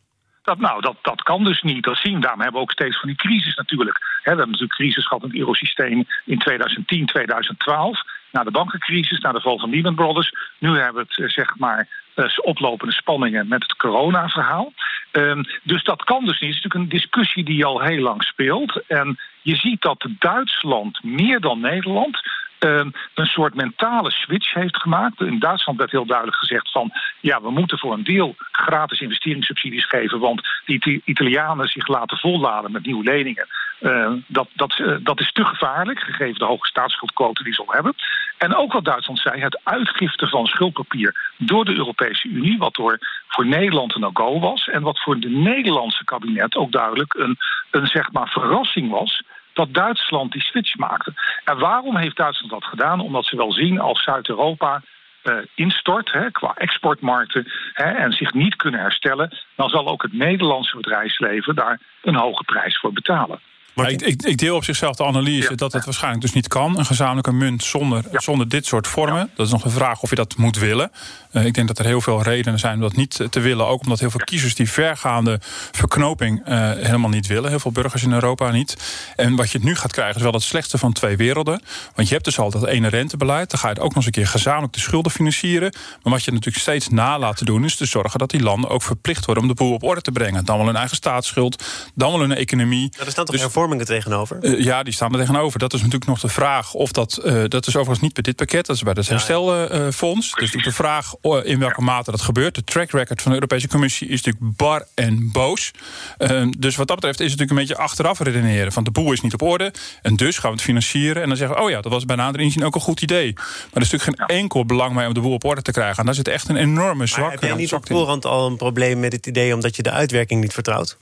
Nou, 0.45 0.81
dat, 0.81 0.97
dat 1.03 1.23
kan 1.23 1.45
dus 1.45 1.63
niet. 1.63 1.85
Dat 1.85 1.97
zien 1.97 2.15
we. 2.15 2.21
Daarom 2.21 2.41
hebben 2.41 2.61
we 2.61 2.67
ook 2.67 2.73
steeds 2.73 2.99
van 2.99 3.09
die 3.09 3.19
crisis 3.19 3.55
natuurlijk. 3.55 3.99
we 3.99 4.29
hebben 4.29 4.47
natuurlijk 4.47 4.73
crisis 4.73 5.07
gehad 5.07 5.23
in 5.23 5.29
het 5.29 5.39
eurosysteem 5.39 6.05
in 6.25 6.39
2010, 6.39 7.07
2012. 7.07 8.03
Na 8.31 8.45
de 8.45 8.51
bankencrisis, 8.51 9.19
na 9.19 9.33
de 9.33 9.41
val 9.41 9.59
van 9.59 9.71
Lehman 9.71 9.95
Brothers. 9.95 10.33
Nu 10.59 10.69
hebben 10.79 11.03
we 11.03 11.09
het, 11.09 11.19
eh, 11.19 11.29
zeg 11.29 11.57
maar, 11.57 11.89
uh, 12.15 12.27
oplopende 12.37 12.93
spanningen 12.93 13.49
met 13.49 13.63
het 13.63 13.77
corona-verhaal. 13.77 14.73
Um, 15.13 15.45
dus 15.63 15.85
dat 15.85 16.05
kan 16.05 16.25
dus 16.25 16.41
niet. 16.41 16.55
Het 16.55 16.59
is 16.59 16.63
natuurlijk 16.63 16.75
een 16.75 16.99
discussie 16.99 17.45
die 17.45 17.65
al 17.65 17.81
heel 17.81 18.03
lang 18.03 18.23
speelt. 18.23 18.83
En 18.87 19.19
je 19.43 19.57
ziet 19.57 19.83
dat 19.83 20.07
Duitsland 20.19 21.03
meer 21.03 21.41
dan 21.41 21.61
Nederland 21.61 22.21
Ehm, 22.65 22.91
een 23.15 23.27
soort 23.27 23.55
mentale 23.55 24.11
switch 24.11 24.55
heeft 24.55 24.77
gemaakt. 24.77 25.21
In 25.21 25.39
Duitsland 25.39 25.79
werd 25.79 25.91
heel 25.91 26.07
duidelijk 26.07 26.37
gezegd 26.37 26.71
van 26.71 26.93
ja, 27.21 27.43
we 27.43 27.51
moeten 27.51 27.79
voor 27.79 27.93
een 27.93 28.05
deel 28.05 28.35
gratis 28.53 29.01
investeringssubsidies 29.01 29.87
geven, 29.87 30.19
want 30.19 30.41
die 30.65 31.03
Italianen 31.05 31.69
zich 31.69 31.87
laten 31.87 32.19
volladen 32.19 32.73
met 32.73 32.87
nieuwe 32.87 33.05
leningen. 33.05 33.47
Ehm, 33.81 34.17
dat, 34.27 34.49
dat, 34.53 34.79
eh, 34.79 34.95
dat 35.01 35.21
is 35.21 35.33
te 35.33 35.45
gevaarlijk, 35.45 36.01
gegeven 36.01 36.39
de 36.39 36.45
hoge 36.45 36.67
staatsschuldquote 36.67 37.43
die 37.43 37.53
ze 37.55 37.63
al 37.67 37.75
hebben. 37.75 37.95
En 38.39 38.55
ook 38.55 38.73
wat 38.73 38.85
Duitsland 38.85 39.21
zei, 39.21 39.41
het 39.41 39.61
uitgiften 39.63 40.29
van 40.29 40.47
schuldpapier 40.47 41.33
door 41.37 41.65
de 41.65 41.75
Europese 41.75 42.29
Unie, 42.29 42.59
wat 42.59 42.75
door, 42.75 42.99
voor 43.29 43.47
Nederland 43.47 43.95
een 43.95 44.01
no-go 44.01 44.41
was. 44.41 44.69
En 44.69 44.83
wat 44.83 45.01
voor 45.01 45.21
de 45.21 45.29
Nederlandse 45.29 46.05
kabinet 46.05 46.57
ook 46.57 46.73
duidelijk 46.73 47.15
een, 47.15 47.37
een 47.71 47.87
zeg 47.87 48.13
maar, 48.13 48.29
verrassing 48.29 48.91
was 48.91 49.23
dat 49.55 49.75
Duitsland 49.75 50.33
die 50.33 50.43
switch 50.43 50.77
maakte. 50.77 51.13
En 51.45 51.59
waarom 51.59 51.97
heeft 51.97 52.17
Duitsland 52.17 52.53
dat 52.53 52.65
gedaan? 52.65 53.01
Omdat 53.01 53.25
ze 53.25 53.37
wel 53.37 53.53
zien 53.53 53.81
als 53.81 54.03
Zuid-Europa 54.03 54.83
uh, 55.25 55.37
instort 55.55 56.13
hè, 56.13 56.31
qua 56.31 56.55
exportmarkten 56.55 57.53
hè, 57.73 57.91
en 57.91 58.13
zich 58.13 58.33
niet 58.33 58.57
kunnen 58.57 58.81
herstellen, 58.81 59.39
dan 59.57 59.69
zal 59.69 59.89
ook 59.89 60.03
het 60.03 60.13
Nederlandse 60.13 60.77
bedrijfsleven 60.77 61.55
daar 61.55 61.81
een 62.03 62.17
hoge 62.17 62.45
prijs 62.45 62.79
voor 62.79 62.93
betalen. 62.93 63.41
Maar 63.75 63.91
ik, 63.91 64.03
ik, 64.03 64.23
ik, 64.23 64.39
deel 64.39 64.57
op 64.57 64.65
zichzelf 64.65 64.97
de 64.97 65.05
analyse 65.05 65.55
dat 65.55 65.73
het 65.73 65.85
waarschijnlijk 65.85 66.23
dus 66.23 66.33
niet 66.33 66.49
kan. 66.49 66.79
Een 66.79 66.87
gezamenlijke 66.87 67.33
munt 67.33 67.65
zonder, 67.65 68.05
zonder 68.13 68.49
dit 68.49 68.67
soort 68.67 68.87
vormen. 68.87 69.31
Dat 69.35 69.47
is 69.47 69.53
nog 69.53 69.63
de 69.63 69.71
vraag 69.71 70.03
of 70.03 70.11
je 70.11 70.17
dat 70.17 70.37
moet 70.37 70.59
willen. 70.59 70.91
Uh, 71.33 71.45
ik 71.45 71.55
denk 71.55 71.69
dat 71.69 71.79
er 71.79 71.85
heel 71.85 72.01
veel 72.01 72.23
redenen 72.23 72.59
zijn 72.59 72.75
om 72.75 72.81
dat 72.81 72.97
niet 72.97 73.21
te 73.31 73.41
willen. 73.41 73.67
Ook 73.67 73.83
omdat 73.83 74.01
heel 74.01 74.11
veel 74.11 74.25
kiezers 74.25 74.55
die 74.55 74.71
vergaande 74.71 75.39
verknoping 75.73 76.49
uh, 76.49 76.73
helemaal 76.73 77.11
niet 77.11 77.27
willen. 77.27 77.51
Heel 77.51 77.59
veel 77.59 77.73
burgers 77.73 78.03
in 78.03 78.13
Europa 78.13 78.51
niet. 78.51 78.77
En 79.17 79.37
wat 79.37 79.51
je 79.51 79.59
nu 79.63 79.75
gaat 79.77 79.93
krijgen 79.93 80.17
is 80.17 80.23
wel 80.23 80.33
het 80.33 80.43
slechtste 80.43 80.79
van 80.79 80.93
twee 80.93 81.17
werelden. 81.17 81.61
Want 81.95 82.09
je 82.09 82.15
hebt 82.15 82.27
dus 82.27 82.39
al 82.39 82.51
dat 82.51 82.67
ene 82.67 82.89
rentebeleid. 82.89 83.51
Dan 83.51 83.59
ga 83.59 83.69
je 83.69 83.75
het 83.75 83.83
ook 83.83 83.89
nog 83.89 83.97
eens 83.97 84.07
een 84.07 84.13
keer 84.13 84.27
gezamenlijk 84.27 84.73
de 84.73 84.81
schulden 84.81 85.13
financieren. 85.13 85.75
Maar 86.03 86.13
wat 86.13 86.25
je 86.25 86.33
natuurlijk 86.33 86.63
steeds 86.63 86.89
nalaat 86.89 87.37
te 87.37 87.45
doen... 87.45 87.65
is 87.65 87.77
te 87.77 87.85
zorgen 87.85 88.19
dat 88.19 88.31
die 88.31 88.43
landen 88.43 88.71
ook 88.71 88.83
verplicht 88.83 89.25
worden 89.25 89.43
om 89.43 89.49
de 89.49 89.55
boel 89.55 89.73
op 89.73 89.83
orde 89.83 90.01
te 90.01 90.13
brengen. 90.13 90.45
Dan 90.45 90.57
wel 90.57 90.67
hun 90.67 90.77
eigen 90.77 90.97
staatsschuld, 90.97 91.65
dan 91.95 92.11
wel 92.11 92.21
hun 92.21 92.35
economie. 92.35 92.91
Dat 92.97 93.07
is 93.07 93.15
dan 93.15 93.25
toch 93.25 93.35
dus, 93.35 93.45
hervormingen 93.65 93.87
tegenover? 93.87 94.39
Uh, 94.41 94.65
ja, 94.65 94.83
die 94.83 94.93
staan 94.93 95.13
er 95.13 95.19
tegenover. 95.19 95.59
Dat 95.59 95.73
is 95.73 95.79
natuurlijk 95.79 96.07
nog 96.07 96.21
de 96.21 96.29
vraag 96.29 96.75
of 96.75 96.93
dat... 96.93 97.21
Uh, 97.25 97.45
dat 97.49 97.67
is 97.67 97.77
overigens 97.77 98.01
niet 98.01 98.13
bij 98.13 98.23
dit 98.23 98.37
pakket, 98.37 98.67
dat 98.67 98.77
is 98.77 98.83
bij 98.83 98.93
het 98.97 99.09
herstelfonds. 99.09 100.33
Dus 100.33 100.53
de 100.53 100.73
vraag 100.73 101.15
in 101.43 101.59
welke 101.59 101.83
mate 101.83 102.11
dat 102.11 102.21
gebeurt. 102.21 102.55
De 102.55 102.65
track 102.65 102.91
record 102.91 103.23
van 103.23 103.31
de 103.31 103.37
Europese 103.37 103.69
Commissie 103.69 104.09
is 104.09 104.23
natuurlijk 104.23 104.57
bar 104.57 104.87
en 104.95 105.31
boos. 105.33 105.71
Uh, 106.19 106.47
dus 106.59 106.77
wat 106.77 106.87
dat 106.87 106.97
betreft 106.97 107.21
is 107.21 107.31
het 107.31 107.41
natuurlijk 107.41 107.51
een 107.51 107.75
beetje 107.75 107.83
achteraf 107.83 108.19
redeneren. 108.21 108.73
Van 108.73 108.85
de 108.85 108.91
boel 108.91 109.13
is 109.13 109.21
niet 109.21 109.35
op 109.35 109.43
orde 109.43 109.73
en 110.03 110.17
dus 110.17 110.39
gaan 110.39 110.51
we 110.51 110.57
het 110.57 110.65
financieren. 110.65 111.23
En 111.23 111.29
dan 111.29 111.37
zeggen 111.37 111.57
we, 111.57 111.63
oh 111.63 111.71
ja, 111.71 111.81
dat 111.81 111.93
was 111.93 112.05
bij 112.05 112.17
nader 112.17 112.41
inzien 112.41 112.65
ook 112.65 112.75
een 112.75 112.81
goed 112.81 113.03
idee. 113.03 113.33
Maar 113.35 113.45
er 113.73 113.81
is 113.81 113.91
natuurlijk 113.91 114.21
geen 114.21 114.39
enkel 114.39 114.65
belang 114.65 114.95
mee 114.95 115.07
om 115.07 115.15
de 115.15 115.21
boel 115.21 115.33
op 115.33 115.45
orde 115.45 115.63
te 115.63 115.73
krijgen. 115.73 115.99
En 115.99 116.05
daar 116.05 116.15
zit 116.15 116.29
echt 116.29 116.49
een 116.49 116.57
enorme 116.57 117.07
zwak. 117.07 117.31
heb 117.31 117.43
jij 117.43 117.55
niet 117.55 117.73
op 117.73 117.87
voorhand 117.87 118.25
al 118.25 118.47
een 118.47 118.57
probleem 118.57 119.01
met 119.01 119.13
het 119.13 119.27
idee... 119.27 119.55
omdat 119.55 119.77
je 119.77 119.83
de 119.83 119.91
uitwerking 119.91 120.41
niet 120.41 120.53
vertrouwt? 120.53 120.97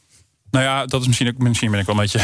Nou 0.53 0.65
ja, 0.65 0.87
dat 0.87 1.01
is 1.01 1.07
misschien, 1.07 1.35
misschien 1.39 1.71
ben 1.71 1.81
ik 1.81 1.87
wel 1.87 1.95
een 1.95 2.01
beetje. 2.01 2.19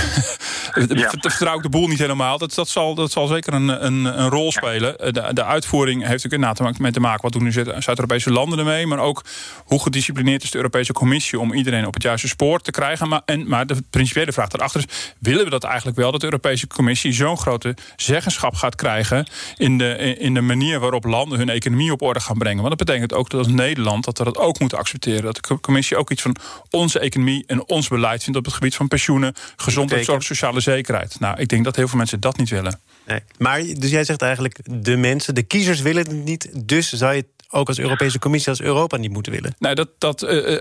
ja. 0.95 1.11
Vertrouw 1.31 1.57
ik 1.57 1.63
de 1.63 1.69
boel 1.69 1.87
niet 1.87 1.99
helemaal. 1.99 2.39
Dat, 2.39 2.55
dat, 2.55 2.69
zal, 2.69 2.95
dat 2.95 3.13
zal 3.13 3.27
zeker 3.27 3.53
een, 3.53 3.85
een, 3.85 4.05
een 4.05 4.29
rol 4.29 4.53
spelen. 4.53 4.99
Eh, 4.99 5.13
de, 5.13 5.31
de 5.33 5.45
uitvoering 5.45 6.01
heeft 6.01 6.23
natuurlijk 6.23 6.43
inderdaad 6.43 6.79
mee 6.79 6.93
te 6.93 7.01
maken. 7.01 7.23
Wat 7.23 7.33
doen 7.33 7.43
nu 7.43 7.53
Zuid-Europese 7.53 8.33
landen 8.33 8.59
ermee? 8.59 8.87
Maar 8.87 8.99
ook 8.99 9.25
hoe 9.65 9.83
gedisciplineerd 9.83 10.43
is 10.43 10.51
de 10.51 10.57
Europese 10.57 10.93
Commissie 10.93 11.41
om 11.41 11.53
iedereen 11.53 11.87
op 11.87 11.95
het 11.95 12.03
juiste 12.03 12.29
spoor 12.29 12.61
te 12.61 12.71
krijgen. 12.71 13.09
Maar, 13.09 13.23
en, 13.25 13.49
maar 13.49 13.67
de 13.67 13.77
principiële 13.91 14.33
vraag 14.33 14.49
daarachter 14.49 14.81
is: 14.81 15.13
willen 15.19 15.45
we 15.45 15.51
dat 15.51 15.65
eigenlijk 15.65 15.97
wel? 15.97 16.11
Dat 16.11 16.21
de 16.21 16.27
Europese 16.27 16.67
Commissie 16.67 17.13
zo'n 17.13 17.39
grote 17.39 17.77
zeggenschap 17.97 18.55
gaat 18.55 18.75
krijgen. 18.75 19.27
in 19.57 19.79
de, 19.79 20.17
in 20.19 20.35
de 20.35 20.41
manier 20.41 20.81
waarop 20.81 21.05
landen 21.05 21.39
hun 21.39 21.49
economie 21.49 21.93
op 21.93 22.03
orde 22.03 22.21
gaan 22.21 22.39
brengen. 22.39 22.63
Want 22.63 22.79
dat 22.79 22.87
betekent 22.87 23.15
ook 23.15 23.31
dat 23.31 23.41
als 23.41 23.53
Nederland 23.53 24.05
dat 24.05 24.19
we 24.19 24.25
dat 24.25 24.39
ook 24.39 24.59
moeten 24.59 24.79
accepteren. 24.79 25.23
Dat 25.23 25.35
de 25.35 25.61
Commissie 25.61 25.97
ook 25.97 26.11
iets 26.11 26.23
van 26.23 26.37
onze 26.71 26.99
economie 26.99 27.45
en 27.47 27.69
ons 27.69 27.89
beleid 27.89 28.18
vindt 28.23 28.39
op 28.39 28.45
het 28.45 28.55
gebied 28.55 28.75
van 28.75 28.89
pensioenen, 28.89 29.35
gezondheid, 29.57 30.05
zorg, 30.05 30.23
sociale 30.23 30.61
zekerheid. 30.61 31.21
Nou, 31.21 31.41
ik 31.41 31.49
denk 31.49 31.65
dat 31.65 31.77
heel 31.77 31.89
veel 31.89 31.99
mensen 31.99 32.21
dat 32.21 32.37
niet 32.37 32.51
willen. 32.51 32.81
Nee. 33.07 33.21
Maar 33.39 33.63
dus 33.63 33.91
jij 33.91 34.05
zegt 34.05 34.23
eigenlijk, 34.23 34.59
de 34.65 34.97
mensen, 34.97 35.35
de 35.35 35.43
kiezers 35.43 35.81
willen 35.81 36.07
het 36.07 36.25
niet, 36.25 36.67
dus 36.67 36.93
zou 36.93 37.15
je 37.15 37.25
ook 37.51 37.69
als 37.69 37.79
Europese 37.79 38.19
Commissie, 38.19 38.51
als 38.51 38.61
Europa 38.61 38.97
niet 38.97 39.13
moeten 39.13 39.33
willen? 39.33 39.55
Nee, 39.59 39.75
dat, 39.75 39.89
dat, 39.99 40.23
uh, 40.23 40.51
uh, 40.51 40.59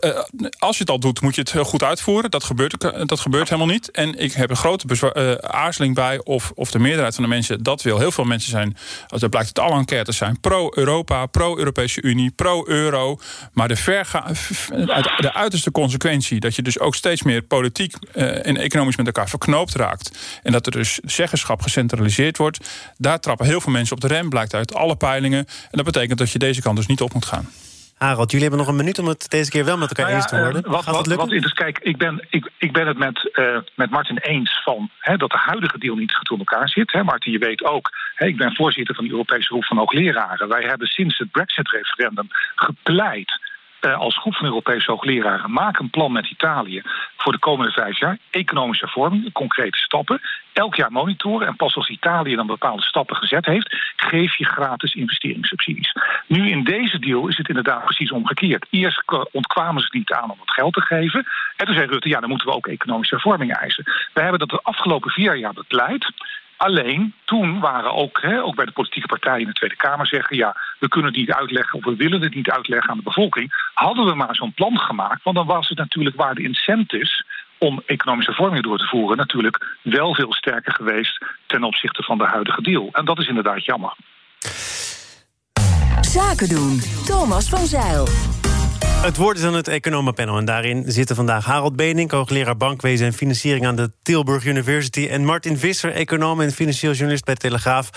als 0.57 0.77
je 0.77 0.83
het 0.83 0.89
al 0.89 0.99
doet, 0.99 1.21
moet 1.21 1.35
je 1.35 1.41
het 1.41 1.51
heel 1.51 1.63
goed 1.63 1.83
uitvoeren. 1.83 2.31
Dat 2.31 2.43
gebeurt, 2.43 3.07
dat 3.07 3.19
gebeurt 3.19 3.49
helemaal 3.49 3.73
niet. 3.73 3.91
En 3.91 4.19
ik 4.19 4.33
heb 4.33 4.49
een 4.49 4.55
grote 4.55 5.43
aarzeling 5.51 5.95
bij 5.95 6.21
of, 6.23 6.51
of 6.55 6.71
de 6.71 6.79
meerderheid 6.79 7.15
van 7.15 7.23
de 7.23 7.29
mensen 7.29 7.63
dat 7.63 7.81
wil. 7.81 7.99
Heel 7.99 8.11
veel 8.11 8.23
mensen 8.23 8.49
zijn, 8.49 8.77
dat 9.07 9.29
blijkt 9.29 9.59
uit 9.59 9.59
alle 9.59 9.79
enquêtes, 9.79 10.17
zijn 10.17 10.39
pro-Europa, 10.39 11.25
pro-Europese 11.25 12.01
Unie, 12.01 12.31
pro-euro. 12.31 13.19
Maar 13.53 13.67
de, 13.67 13.75
verga, 13.75 14.31
de 15.17 15.33
uiterste 15.33 15.71
consequentie, 15.71 16.39
dat 16.39 16.55
je 16.55 16.61
dus 16.61 16.79
ook 16.79 16.95
steeds 16.95 17.23
meer 17.23 17.41
politiek 17.41 17.95
en 18.13 18.57
economisch 18.57 18.95
met 18.95 19.05
elkaar 19.05 19.29
verknoopt 19.29 19.75
raakt. 19.75 20.17
En 20.43 20.51
dat 20.51 20.65
er 20.65 20.71
dus 20.71 20.99
zeggenschap 21.03 21.61
gecentraliseerd 21.61 22.37
wordt. 22.37 22.69
Daar 22.97 23.19
trappen 23.19 23.45
heel 23.45 23.61
veel 23.61 23.71
mensen 23.71 23.95
op 23.95 24.01
de 24.01 24.07
rem, 24.07 24.29
blijkt 24.29 24.53
uit 24.53 24.73
alle 24.73 24.95
peilingen. 24.95 25.45
En 25.47 25.69
dat 25.71 25.85
betekent 25.85 26.17
dat 26.17 26.31
je 26.31 26.39
deze 26.39 26.61
kant 26.61 26.76
dus 26.77 26.87
niet 26.87 27.01
op 27.01 27.13
moet 27.13 27.25
gaan. 27.25 27.47
Harold, 27.97 28.31
jullie 28.31 28.47
hebben 28.47 28.65
nog 28.65 28.73
een 28.73 28.83
minuut 28.83 28.99
om 28.99 29.07
het 29.07 29.29
deze 29.29 29.51
keer 29.51 29.65
wel 29.65 29.77
met 29.77 29.89
elkaar 29.89 30.05
nou 30.05 30.17
eens 30.17 30.27
te 30.27 30.39
worden. 30.39 30.63
Uh, 30.65 30.71
wat, 30.71 30.85
wat, 30.85 31.07
wat 31.07 31.31
is, 31.31 31.53
kijk, 31.53 31.79
ik 31.79 31.97
ben, 31.97 32.25
ik, 32.29 32.51
ik 32.57 32.71
ben 32.73 32.87
het 32.87 32.97
met, 32.97 33.29
uh, 33.33 33.57
met 33.75 33.89
Martin 33.89 34.17
eens 34.17 34.61
van 34.63 34.89
hè, 34.99 35.17
dat 35.17 35.31
de 35.31 35.37
huidige 35.37 35.79
deal 35.79 35.95
niet 35.95 36.15
goed 36.15 36.31
in 36.31 36.37
elkaar 36.37 36.69
zit. 36.69 36.91
Hè. 36.91 37.03
Martin, 37.03 37.31
je 37.31 37.37
weet 37.37 37.63
ook, 37.63 37.89
hè, 38.15 38.25
ik 38.25 38.37
ben 38.37 38.55
voorzitter 38.55 38.95
van 38.95 39.03
de 39.03 39.11
Europese 39.11 39.47
Groep 39.47 39.65
van 39.65 39.77
Hoogleraren. 39.77 40.47
Wij 40.47 40.63
hebben 40.63 40.87
sinds 40.87 41.17
het 41.17 41.31
Brexit-referendum 41.31 42.27
gepleit 42.55 43.39
als 43.81 44.17
groep 44.17 44.35
van 44.35 44.45
Europese 44.45 44.91
hoogleraren, 44.91 45.51
maak 45.51 45.79
een 45.79 45.89
plan 45.89 46.11
met 46.11 46.29
Italië 46.29 46.81
voor 47.17 47.31
de 47.31 47.39
komende 47.39 47.71
vijf 47.71 47.99
jaar. 47.99 48.17
Economische 48.29 48.85
hervorming, 48.85 49.31
concrete 49.31 49.77
stappen. 49.77 50.21
Elk 50.53 50.75
jaar 50.75 50.91
monitoren 50.91 51.47
en 51.47 51.55
pas 51.55 51.75
als 51.75 51.89
Italië 51.89 52.35
dan 52.35 52.47
bepaalde 52.47 52.81
stappen 52.81 53.15
gezet 53.15 53.45
heeft, 53.45 53.75
geef 53.95 54.37
je 54.37 54.45
gratis 54.45 54.93
investeringssubsidies. 54.93 55.91
Nu 56.27 56.49
in 56.49 56.63
deze 56.63 56.99
deal 56.99 57.27
is 57.27 57.37
het 57.37 57.47
inderdaad 57.47 57.83
precies 57.83 58.11
omgekeerd. 58.11 58.67
Eerst 58.69 59.03
ontkwamen 59.31 59.81
ze 59.81 59.87
niet 59.91 60.11
aan 60.11 60.31
om 60.31 60.39
het 60.39 60.51
geld 60.51 60.73
te 60.73 60.81
geven. 60.81 61.25
En 61.55 61.65
toen 61.65 61.75
zei 61.75 61.87
Rutte, 61.87 62.09
ja, 62.09 62.19
dan 62.19 62.29
moeten 62.29 62.47
we 62.47 62.53
ook 62.53 62.67
economische 62.67 63.15
hervorming 63.15 63.53
eisen. 63.53 63.83
We 64.13 64.21
hebben 64.21 64.39
dat 64.39 64.49
de 64.49 64.59
afgelopen 64.63 65.11
vier 65.11 65.35
jaar 65.35 65.53
bepleit. 65.53 66.11
Alleen 66.57 67.13
toen 67.25 67.59
waren 67.59 67.93
ook, 67.93 68.21
hè, 68.21 68.43
ook 68.43 68.55
bij 68.55 68.65
de 68.65 68.71
politieke 68.71 69.07
partijen 69.07 69.39
in 69.39 69.47
de 69.47 69.53
Tweede 69.53 69.75
Kamer 69.75 70.07
zeggen: 70.07 70.37
ja, 70.37 70.55
we 70.79 70.87
kunnen 70.87 71.09
het 71.11 71.19
niet 71.19 71.31
uitleggen 71.31 71.79
of 71.79 71.85
we 71.85 71.95
willen 71.95 72.21
het 72.21 72.35
niet 72.35 72.49
uitleggen 72.49 72.89
aan 72.89 72.97
de 72.97 73.03
bevolking. 73.03 73.71
Hadden 73.73 74.05
we 74.05 74.15
maar 74.15 74.35
zo'n 74.35 74.53
plan 74.53 74.79
gemaakt, 74.79 75.23
want 75.23 75.35
dan 75.35 75.45
was 75.45 75.69
het 75.69 75.77
natuurlijk 75.77 76.15
waar 76.15 76.35
de 76.35 76.43
incentives 76.43 77.25
om 77.57 77.81
economische 77.85 78.33
vorming 78.33 78.63
door 78.63 78.77
te 78.77 78.87
voeren 78.87 79.17
natuurlijk 79.17 79.77
wel 79.81 80.15
veel 80.15 80.33
sterker 80.33 80.73
geweest 80.73 81.25
ten 81.45 81.63
opzichte 81.63 82.03
van 82.03 82.17
de 82.17 82.25
huidige 82.25 82.61
deal. 82.61 82.89
En 82.91 83.05
dat 83.05 83.19
is 83.19 83.27
inderdaad 83.27 83.65
jammer. 83.65 83.95
Zaken 86.01 86.49
doen. 86.49 86.79
Thomas 87.05 87.49
van 87.49 87.65
Zeil. 87.65 88.07
Het 89.01 89.17
woord 89.17 89.37
is 89.37 89.43
aan 89.43 89.53
het 89.53 89.67
economenpanel. 89.67 90.37
En 90.37 90.45
daarin 90.45 90.83
zitten 90.87 91.15
vandaag 91.15 91.45
Harold 91.45 91.75
Benink, 91.75 92.11
hoogleraar 92.11 92.57
bankwezen 92.57 93.05
en 93.05 93.13
financiering 93.13 93.65
aan 93.65 93.75
de 93.75 93.91
Tilburg 94.03 94.45
University. 94.45 95.07
En 95.07 95.25
Martin 95.25 95.57
Visser, 95.57 95.91
econoom 95.91 96.41
en 96.41 96.51
financieel 96.51 96.91
journalist 96.91 97.25
bij 97.25 97.35
Telegraaf. 97.35 97.89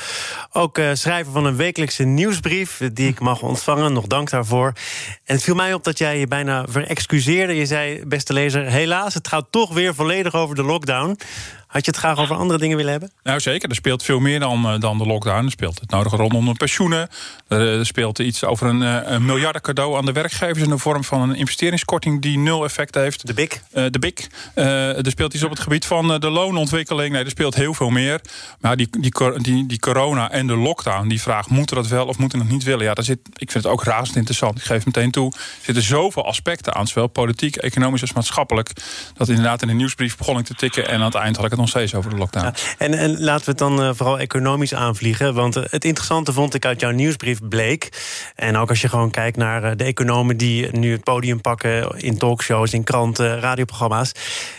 Ook 0.53 0.79
uh, 0.79 0.91
schrijver 0.93 1.33
van 1.33 1.45
een 1.45 1.57
wekelijkse 1.57 2.05
nieuwsbrief 2.05 2.81
die 2.93 3.09
ik 3.09 3.21
mag 3.21 3.43
ontvangen. 3.43 3.93
Nog 3.93 4.07
dank 4.07 4.31
daarvoor. 4.31 4.73
En 5.25 5.35
het 5.35 5.43
viel 5.43 5.55
mij 5.55 5.75
op 5.75 5.85
dat 5.85 5.99
jij 5.99 6.19
je 6.19 6.27
bijna 6.27 6.65
verexcuseerde. 6.69 7.57
Je 7.57 7.67
zei, 7.67 8.07
beste 8.07 8.33
lezer, 8.33 8.65
helaas, 8.65 9.15
het 9.15 9.29
gaat 9.29 9.47
toch 9.51 9.75
weer 9.75 9.95
volledig 9.95 10.35
over 10.35 10.57
de 10.57 10.63
lockdown. 10.63 11.17
Had 11.71 11.85
je 11.85 11.91
het 11.91 12.01
graag 12.01 12.19
over 12.19 12.37
andere 12.37 12.59
dingen 12.59 12.77
willen 12.77 12.91
hebben? 12.91 13.11
Nou 13.23 13.41
zeker, 13.41 13.69
er 13.69 13.75
speelt 13.75 14.03
veel 14.03 14.21
meer 14.21 14.41
dan, 14.41 14.65
eh, 14.65 14.81
dan 14.81 14.99
de 14.99 15.07
lockdown. 15.07 15.45
Er 15.45 15.51
speelt 15.51 15.81
het 15.81 15.91
nodige 15.91 16.17
rondom 16.17 16.45
de 16.45 16.53
pensioenen. 16.53 17.09
Er 17.49 17.87
speelt 17.87 18.19
iets 18.19 18.45
over 18.45 18.67
een, 18.67 18.83
eh, 18.83 19.13
een 19.13 19.25
miljarden 19.25 19.63
cadeau 19.63 19.97
aan 19.97 20.05
de 20.05 20.13
werkgevers... 20.13 20.63
in 20.63 20.69
de 20.69 20.79
vorm 20.79 21.05
van 21.05 21.21
een 21.21 21.35
investeringskorting 21.35 22.23
die 22.23 22.39
nul 22.39 22.65
effect 22.65 22.95
heeft. 22.95 23.27
De 23.27 23.35
BIC? 23.35 23.61
Uh, 23.73 23.85
de 23.91 23.99
BIC. 23.99 24.27
Uh, 24.55 24.97
er 24.97 25.11
speelt 25.11 25.35
iets 25.35 25.43
op 25.43 25.51
het 25.51 25.61
gebied 25.61 25.87
van 25.87 26.21
de 26.21 26.31
loonontwikkeling. 26.31 27.13
Nee, 27.13 27.25
er 27.25 27.31
speelt 27.31 27.55
heel 27.55 27.75
veel 27.75 27.91
meer. 27.91 28.21
Maar 28.61 28.77
die, 28.77 28.89
die, 29.01 29.13
die, 29.37 29.67
die 29.67 29.79
corona 29.79 30.31
en 30.31 30.47
de 30.47 30.57
lockdown, 30.57 31.09
die 31.09 31.21
vraag... 31.23 31.49
moeten 31.49 31.77
we 31.77 31.83
dat 31.83 31.91
wel 31.91 32.07
of 32.07 32.19
moeten 32.19 32.39
we 32.39 32.45
het 32.45 32.53
niet 32.53 32.65
willen? 32.65 32.85
Ja, 32.85 32.95
daar 32.95 33.05
zit, 33.05 33.19
ik 33.37 33.51
vind 33.51 33.65
het 33.65 33.73
ook 33.73 33.85
razend 33.85 34.17
interessant. 34.17 34.59
Ik 34.59 34.65
geef 34.65 34.85
meteen 34.85 35.11
toe. 35.11 35.33
Er 35.35 35.65
zitten 35.65 35.85
zoveel 35.85 36.27
aspecten 36.27 36.75
aan, 36.75 36.87
zowel 36.87 37.07
politiek, 37.07 37.57
economisch 37.57 38.01
als 38.01 38.13
maatschappelijk... 38.13 38.71
dat 39.15 39.29
inderdaad 39.29 39.63
in 39.63 39.69
de 39.69 39.75
nieuwsbrief 39.75 40.17
begon 40.17 40.39
ik 40.39 40.45
te 40.45 40.55
tikken... 40.55 40.89
en 40.89 40.99
aan 40.99 41.05
het 41.05 41.15
eind 41.15 41.37
had 41.37 41.45
ik 41.45 41.51
het 41.51 41.60
nog 41.61 41.69
steeds 41.69 41.95
over 41.95 42.11
de 42.11 42.17
lockdown. 42.17 42.55
en, 42.79 42.95
en 42.95 43.21
laten 43.21 43.45
we 43.45 43.51
het 43.51 43.59
dan 43.59 43.83
uh, 43.83 43.91
vooral 43.95 44.19
economisch 44.19 44.75
aanvliegen. 44.75 45.35
Want 45.35 45.57
uh, 45.57 45.65
het 45.71 45.85
interessante 45.85 46.33
vond 46.33 46.55
ik 46.55 46.65
uit 46.65 46.81
jouw 46.81 46.91
nieuwsbrief 46.91 47.39
bleek. 47.49 47.89
En 48.35 48.57
ook 48.57 48.69
als 48.69 48.81
je 48.81 48.89
gewoon 48.89 49.11
kijkt 49.11 49.37
naar 49.37 49.65
uh, 49.65 49.71
de 49.77 49.85
economen 49.85 50.37
die 50.37 50.79
nu 50.79 50.93
het 50.93 51.05
podium 51.05 51.41
pakken 51.41 51.99
in 51.99 52.19
talkshows, 52.19 52.73
in 52.73 52.85
kranten, 52.85 53.41
radioprogramma's. 53.41 54.13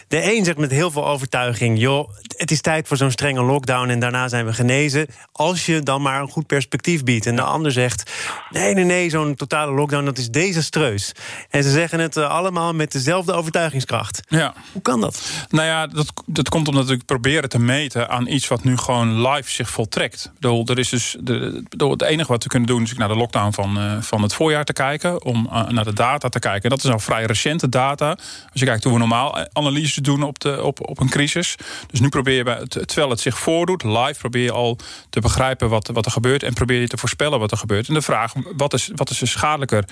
De 0.07 0.33
een 0.33 0.45
zegt 0.45 0.57
met 0.57 0.71
heel 0.71 0.91
veel 0.91 1.07
overtuiging: 1.07 1.79
joh, 1.79 2.09
het 2.37 2.51
is 2.51 2.61
tijd 2.61 2.87
voor 2.87 2.97
zo'n 2.97 3.11
strenge 3.11 3.41
lockdown 3.41 3.89
en 3.89 3.99
daarna 3.99 4.27
zijn 4.27 4.45
we 4.45 4.53
genezen. 4.53 5.07
Als 5.31 5.65
je 5.65 5.79
dan 5.79 6.01
maar 6.01 6.21
een 6.21 6.29
goed 6.29 6.47
perspectief 6.47 7.03
biedt. 7.03 7.25
En 7.25 7.35
de 7.35 7.41
ander 7.41 7.71
zegt: 7.71 8.11
nee, 8.49 8.73
nee, 8.73 8.83
nee, 8.83 9.09
zo'n 9.09 9.35
totale 9.35 9.71
lockdown 9.71 10.05
dat 10.05 10.17
is 10.17 10.29
desastreus. 10.29 11.11
En 11.49 11.63
ze 11.63 11.71
zeggen 11.71 11.99
het 11.99 12.17
allemaal 12.17 12.73
met 12.73 12.91
dezelfde 12.91 13.33
overtuigingskracht. 13.33 14.21
Ja. 14.27 14.53
Hoe 14.71 14.81
kan 14.81 15.01
dat? 15.01 15.21
Nou 15.49 15.67
ja, 15.67 15.87
dat, 15.87 16.13
dat 16.25 16.49
komt 16.49 16.67
omdat 16.67 16.89
proberen 16.97 17.49
te 17.49 17.59
meten 17.59 18.09
aan 18.09 18.27
iets 18.27 18.47
wat 18.47 18.63
nu 18.63 18.77
gewoon 18.77 19.27
live 19.27 19.51
zich 19.51 19.69
voltrekt. 19.69 20.31
Bedoel, 20.33 20.65
er 20.65 20.79
is 20.79 20.89
dus 20.89 21.15
de, 21.19 21.63
het 21.77 22.01
enige 22.01 22.31
wat 22.31 22.43
we 22.43 22.49
kunnen 22.49 22.67
doen 22.67 22.83
is 22.83 22.93
naar 22.93 23.07
de 23.07 23.15
lockdown 23.15 23.51
van, 23.51 23.77
uh, 23.77 24.01
van 24.01 24.21
het 24.21 24.33
voorjaar 24.33 24.65
te 24.65 24.73
kijken. 24.73 25.23
Om 25.23 25.49
uh, 25.51 25.67
naar 25.67 25.83
de 25.83 25.93
data 25.93 26.29
te 26.29 26.39
kijken. 26.39 26.63
En 26.63 26.69
dat 26.69 26.77
is 26.77 26.85
nou 26.85 26.99
vrij 26.99 27.25
recente 27.25 27.69
data. 27.69 28.09
Als 28.51 28.59
je 28.59 28.65
kijkt 28.65 28.83
hoe 28.83 28.93
we 28.93 28.99
normaal 28.99 29.37
eh, 29.37 29.45
analyses 29.53 29.93
doen 29.93 30.23
op, 30.23 30.39
de, 30.39 30.63
op, 30.63 30.89
op 30.89 30.99
een 30.99 31.09
crisis. 31.09 31.55
Dus 31.87 31.99
nu 31.99 32.09
probeer 32.09 32.35
je, 32.35 32.67
terwijl 32.67 33.09
het 33.09 33.19
zich 33.19 33.37
voordoet, 33.37 33.83
live 33.83 34.19
probeer 34.19 34.43
je 34.43 34.51
al 34.51 34.77
te 35.09 35.19
begrijpen 35.19 35.69
wat, 35.69 35.87
wat 35.87 36.05
er 36.05 36.11
gebeurt. 36.11 36.43
En 36.43 36.53
probeer 36.53 36.79
je 36.79 36.87
te 36.87 36.97
voorspellen 36.97 37.39
wat 37.39 37.51
er 37.51 37.57
gebeurt. 37.57 37.87
En 37.87 37.93
de 37.93 38.01
vraag, 38.01 38.33
wat 38.57 38.73
is, 38.73 38.91
wat 38.95 39.09
is 39.09 39.21
er 39.21 39.27
schadelijker? 39.27 39.85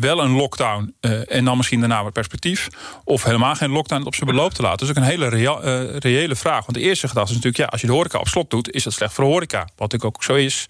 Wel 0.00 0.22
een 0.22 0.30
lockdown 0.30 0.94
en 1.28 1.44
dan 1.44 1.56
misschien 1.56 1.80
daarna 1.80 2.02
wat 2.02 2.12
perspectief. 2.12 2.68
Of 3.04 3.22
helemaal 3.22 3.54
geen 3.54 3.70
lockdown 3.70 4.06
op 4.06 4.14
zijn 4.14 4.30
beloop 4.30 4.54
te 4.54 4.62
laten. 4.62 4.86
Is 4.86 4.90
ook 4.90 4.96
een 4.96 5.02
hele 5.02 5.28
reële, 5.28 5.97
reële 6.04 6.36
vraag. 6.36 6.66
Want 6.66 6.74
de 6.74 6.80
eerste 6.80 7.08
gedachte 7.08 7.30
is 7.30 7.36
natuurlijk, 7.36 7.64
ja, 7.64 7.70
als 7.72 7.80
je 7.80 7.86
de 7.86 7.92
horeca 7.92 8.18
op 8.18 8.28
slot 8.28 8.50
doet, 8.50 8.70
is 8.70 8.82
dat 8.82 8.92
slecht 8.92 9.12
voor 9.12 9.24
de 9.24 9.30
horeca. 9.30 9.58
Wat 9.58 9.92
natuurlijk 9.92 10.16
ook 10.16 10.22
zo 10.22 10.34
is. 10.34 10.66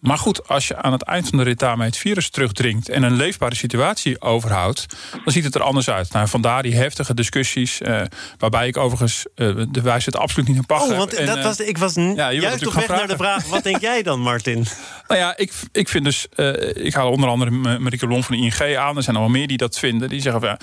Maar 0.00 0.18
goed, 0.18 0.48
als 0.48 0.68
je 0.68 0.76
aan 0.76 0.92
het 0.92 1.02
eind 1.02 1.28
van 1.28 1.38
de 1.38 1.44
rit 1.44 1.58
daarmee 1.58 1.86
het 1.86 1.96
virus 1.96 2.30
terugdringt 2.30 2.88
en 2.88 3.02
een 3.02 3.16
leefbare 3.16 3.54
situatie 3.54 4.20
overhoudt, 4.20 4.86
dan 5.24 5.32
ziet 5.32 5.44
het 5.44 5.54
er 5.54 5.62
anders 5.62 5.90
uit. 5.90 6.12
Nou, 6.12 6.28
vandaar 6.28 6.62
die 6.62 6.74
heftige 6.74 7.14
discussies, 7.14 7.80
uh, 7.80 8.00
waarbij 8.38 8.66
ik 8.66 8.76
overigens 8.76 9.24
uh, 9.36 9.64
de 9.68 9.80
wijze 9.80 10.04
het 10.04 10.16
absoluut 10.16 10.48
niet 10.48 10.56
in 10.56 10.66
pacht 10.66 10.90
oh, 10.90 10.96
want 10.96 11.14
en, 11.14 11.26
dat 11.26 11.42
was, 11.42 11.60
ik 11.60 11.78
was 11.78 11.94
ja, 11.94 12.32
juist 12.32 12.66
op 12.66 12.72
weg 12.72 12.88
naar 12.88 13.08
de 13.08 13.16
vraag: 13.16 13.46
wat 13.46 13.62
denk 13.62 13.80
jij 13.80 14.02
dan, 14.02 14.20
Martin? 14.20 14.66
Nou 15.08 15.20
ja, 15.20 15.36
ik, 15.36 15.52
ik 15.72 15.88
vind 15.88 16.04
dus, 16.04 16.26
uh, 16.36 16.84
ik 16.86 16.94
haal 16.94 17.10
onder 17.10 17.28
andere 17.28 17.78
Marieke 17.78 18.06
Lon 18.06 18.24
van 18.24 18.36
de 18.36 18.42
ING 18.42 18.76
aan. 18.76 18.96
Er 18.96 19.02
zijn 19.02 19.16
wel 19.16 19.28
meer 19.28 19.46
die 19.46 19.56
dat 19.56 19.78
vinden. 19.78 20.08
Die 20.08 20.20
zeggen 20.20 20.40
van 20.40 20.58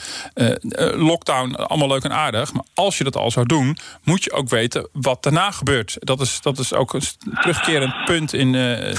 lockdown, 1.06 1.56
allemaal 1.56 1.88
leuk 1.88 2.04
en 2.04 2.14
aardig. 2.14 2.54
Maar 2.54 2.64
als 2.74 2.98
je 2.98 3.04
dat 3.04 3.16
al 3.16 3.32
zou 3.32 3.46
doen, 3.46 3.78
moet 4.04 4.24
je 4.24 4.32
ook 4.32 4.50
weten 4.50 4.90
wat 4.92 5.24
daarna 5.24 5.52
gebeurt. 5.52 5.98
Dat 6.00 6.22
is, 6.22 6.42
dat 6.42 6.60
is 6.60 6.74
ook 6.74 6.94
een 6.94 7.02
terugkerend 7.42 8.06
punt 8.06 8.34
in 8.34 8.52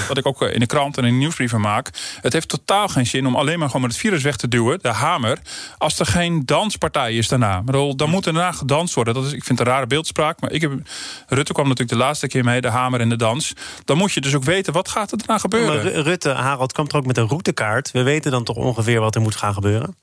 wat 0.09 0.19
ik 0.19 0.26
ook 0.27 0.43
in 0.43 0.61
de 0.61 0.67
krant 0.67 0.99
en 0.99 1.05
in 1.05 1.13
de 1.13 1.19
nieuwsbrieven 1.19 1.61
maak. 1.61 1.91
Het 2.21 2.33
heeft 2.33 2.49
totaal 2.49 2.89
geen 2.89 3.07
zin 3.07 3.27
om 3.27 3.37
alleen 3.37 3.59
maar 3.59 3.67
gewoon 3.67 3.83
met 3.83 3.91
het 3.91 4.01
virus 4.01 4.23
weg 4.23 4.37
te 4.37 4.49
duwen, 4.49 4.79
de 4.83 4.93
hamer, 4.93 5.39
als 5.79 5.99
er 5.99 6.07
geen 6.07 6.47
danspartij 6.47 7.15
is 7.15 7.29
daarna. 7.29 7.63
Bedoel, 7.63 7.97
dan 7.97 8.11
moet 8.11 8.27
er 8.27 8.33
daarna 8.33 8.53
gedanst 8.53 8.95
worden. 8.95 9.15
Dat 9.15 9.25
is, 9.25 9.33
ik 9.33 9.45
vind 9.45 9.59
het 9.59 9.69
een 9.69 9.75
rare 9.75 9.87
beeldspraak, 9.87 10.41
maar 10.41 10.53
ik 10.53 10.61
heb, 10.61 10.73
Rutte 11.29 11.53
kwam 11.53 11.69
natuurlijk 11.69 11.99
de 11.99 12.05
laatste 12.05 12.27
keer 12.27 12.45
mee, 12.45 12.61
de 12.61 12.71
hamer 12.71 13.01
en 13.01 13.09
de 13.09 13.17
dans. 13.17 13.53
Dan 13.85 13.97
moet 13.97 14.13
je 14.13 14.21
dus 14.21 14.35
ook 14.35 14.45
weten, 14.45 14.73
wat 14.73 14.89
gaat 14.89 15.13
er 15.13 15.19
daarna 15.19 15.39
gebeuren? 15.39 15.85
Maar 15.85 15.93
Rutte, 15.93 16.31
Harald, 16.31 16.73
kwam 16.73 16.87
er 16.89 16.97
ook 16.97 17.07
met 17.07 17.17
een 17.17 17.29
routekaart. 17.29 17.91
We 17.91 18.03
weten 18.03 18.31
dan 18.31 18.45
toch 18.45 18.57
ongeveer 18.57 19.01
wat 19.01 19.15
er 19.15 19.21
moet 19.21 19.37
gaan 19.37 19.55
gebeuren? 19.55 19.97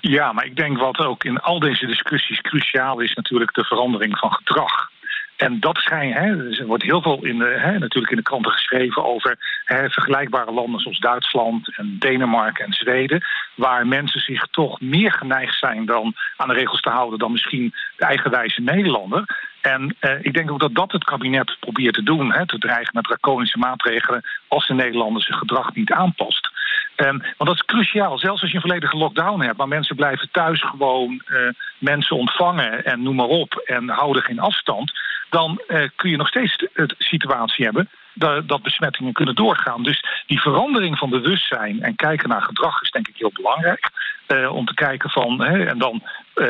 Ja, 0.00 0.32
maar 0.32 0.44
ik 0.44 0.56
denk 0.56 0.78
wat 0.78 0.98
ook 0.98 1.24
in 1.24 1.40
al 1.40 1.60
deze 1.60 1.86
discussies 1.86 2.40
cruciaal 2.40 3.00
is, 3.00 3.14
natuurlijk 3.14 3.54
de 3.54 3.64
verandering 3.64 4.18
van 4.18 4.32
gedrag. 4.32 4.90
En 5.36 5.60
dat 5.60 5.76
schijn, 5.76 6.12
hè, 6.12 6.50
er 6.50 6.66
wordt 6.66 6.82
heel 6.82 7.02
veel 7.02 7.24
in 7.24 7.38
de, 7.38 7.56
hè, 7.58 7.78
natuurlijk 7.78 8.12
in 8.12 8.16
de 8.16 8.22
kranten 8.22 8.52
geschreven 8.52 9.04
over 9.04 9.36
hè, 9.64 9.90
vergelijkbare 9.90 10.52
landen 10.52 10.80
zoals 10.80 10.98
Duitsland 10.98 11.76
en 11.76 11.96
Denemarken 11.98 12.64
en 12.64 12.72
Zweden, 12.72 13.24
waar 13.54 13.86
mensen 13.86 14.20
zich 14.20 14.46
toch 14.46 14.80
meer 14.80 15.12
geneigd 15.12 15.58
zijn 15.58 15.86
dan 15.86 16.14
aan 16.36 16.48
de 16.48 16.54
regels 16.54 16.80
te 16.80 16.90
houden 16.90 17.18
dan 17.18 17.32
misschien 17.32 17.74
de 17.96 18.04
eigenwijze 18.04 18.60
Nederlander. 18.60 19.24
En 19.60 19.96
eh, 19.98 20.24
ik 20.24 20.34
denk 20.34 20.50
ook 20.50 20.60
dat 20.60 20.74
dat 20.74 20.92
het 20.92 21.04
kabinet 21.04 21.56
probeert 21.60 21.94
te 21.94 22.02
doen, 22.02 22.32
hè, 22.32 22.46
te 22.46 22.58
dreigen 22.58 22.90
met 22.92 23.04
draconische 23.04 23.58
maatregelen 23.58 24.22
als 24.48 24.66
de 24.66 24.74
Nederlander 24.74 25.22
zijn 25.22 25.38
gedrag 25.38 25.74
niet 25.74 25.92
aanpast. 25.92 26.50
Um, 26.96 27.18
want 27.36 27.50
dat 27.50 27.54
is 27.54 27.64
cruciaal. 27.64 28.18
Zelfs 28.18 28.40
als 28.42 28.50
je 28.50 28.56
een 28.56 28.62
volledige 28.62 28.96
lockdown 28.96 29.40
hebt, 29.40 29.56
maar 29.56 29.68
mensen 29.68 29.96
blijven 29.96 30.28
thuis 30.32 30.62
gewoon 30.62 31.22
uh, 31.26 31.38
mensen 31.78 32.16
ontvangen 32.16 32.84
en 32.84 33.02
noem 33.02 33.16
maar 33.16 33.26
op 33.26 33.54
en 33.54 33.88
houden 33.88 34.22
geen 34.22 34.38
afstand 34.38 34.92
dan 35.30 35.62
uh, 35.68 35.88
kun 35.96 36.10
je 36.10 36.16
nog 36.16 36.28
steeds 36.28 36.56
de 36.56 36.94
situatie 36.98 37.64
hebben 37.64 37.88
dat, 38.14 38.48
dat, 38.48 38.62
besmettingen 38.62 39.12
kunnen 39.12 39.34
doorgaan. 39.34 39.82
Dus 39.82 40.04
die 40.26 40.40
verandering 40.40 40.98
van 40.98 41.10
bewustzijn 41.10 41.82
en 41.82 41.96
kijken 41.96 42.28
naar 42.28 42.42
gedrag 42.42 42.82
is 42.82 42.90
denk 42.90 43.08
ik 43.08 43.16
heel 43.16 43.32
belangrijk. 43.32 43.90
Uh, 44.28 44.54
om 44.54 44.66
te 44.66 44.74
kijken 44.74 45.10
van, 45.10 45.42
hè, 45.42 45.64
en 45.64 45.78
dan 45.78 46.02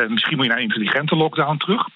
misschien 0.08 0.36
moet 0.36 0.46
je 0.46 0.52
naar 0.52 0.62
intelligente 0.62 1.16
lockdown 1.16 1.56
terug. 1.56 1.88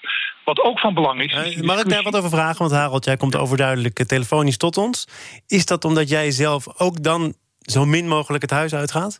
Wat 0.44 0.60
ook 0.60 0.78
van 0.78 0.94
belang 0.94 1.22
is. 1.22 1.56
Uh, 1.56 1.62
mag 1.62 1.80
ik 1.80 1.88
daar 1.88 2.02
wat 2.02 2.16
over 2.16 2.30
vragen? 2.30 2.58
Want 2.58 2.70
Harold, 2.70 3.04
jij 3.04 3.16
komt 3.16 3.36
overduidelijk 3.36 4.04
telefonisch 4.04 4.56
tot 4.56 4.76
ons. 4.76 5.06
Is 5.46 5.66
dat 5.66 5.84
omdat 5.84 6.08
jij 6.08 6.30
zelf 6.30 6.80
ook 6.80 7.02
dan 7.02 7.34
zo 7.70 7.86
min 7.86 8.08
mogelijk 8.08 8.42
het 8.42 8.50
huis 8.50 8.74
uitgaat? 8.74 9.18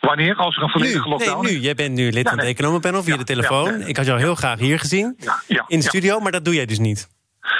Wanneer? 0.00 0.36
Als 0.36 0.56
er 0.56 0.62
een 0.62 0.68
volledige 0.68 1.08
lockdown 1.08 1.44
nee, 1.44 1.52
nu. 1.52 1.60
Jij 1.60 1.74
bent 1.74 1.94
nu 1.94 2.10
lid 2.10 2.28
van 2.28 2.38
het 2.38 2.46
economenpanel 2.46 3.02
via 3.02 3.16
de 3.16 3.24
telefoon. 3.24 3.80
Ik 3.80 3.96
had 3.96 4.06
jou 4.06 4.18
heel 4.18 4.34
graag 4.34 4.58
hier 4.58 4.78
gezien 4.78 5.18
in 5.66 5.78
de 5.78 5.84
studio, 5.84 6.20
maar 6.20 6.32
dat 6.32 6.44
doe 6.44 6.54
jij 6.54 6.66
dus 6.66 6.78
niet. 6.78 7.08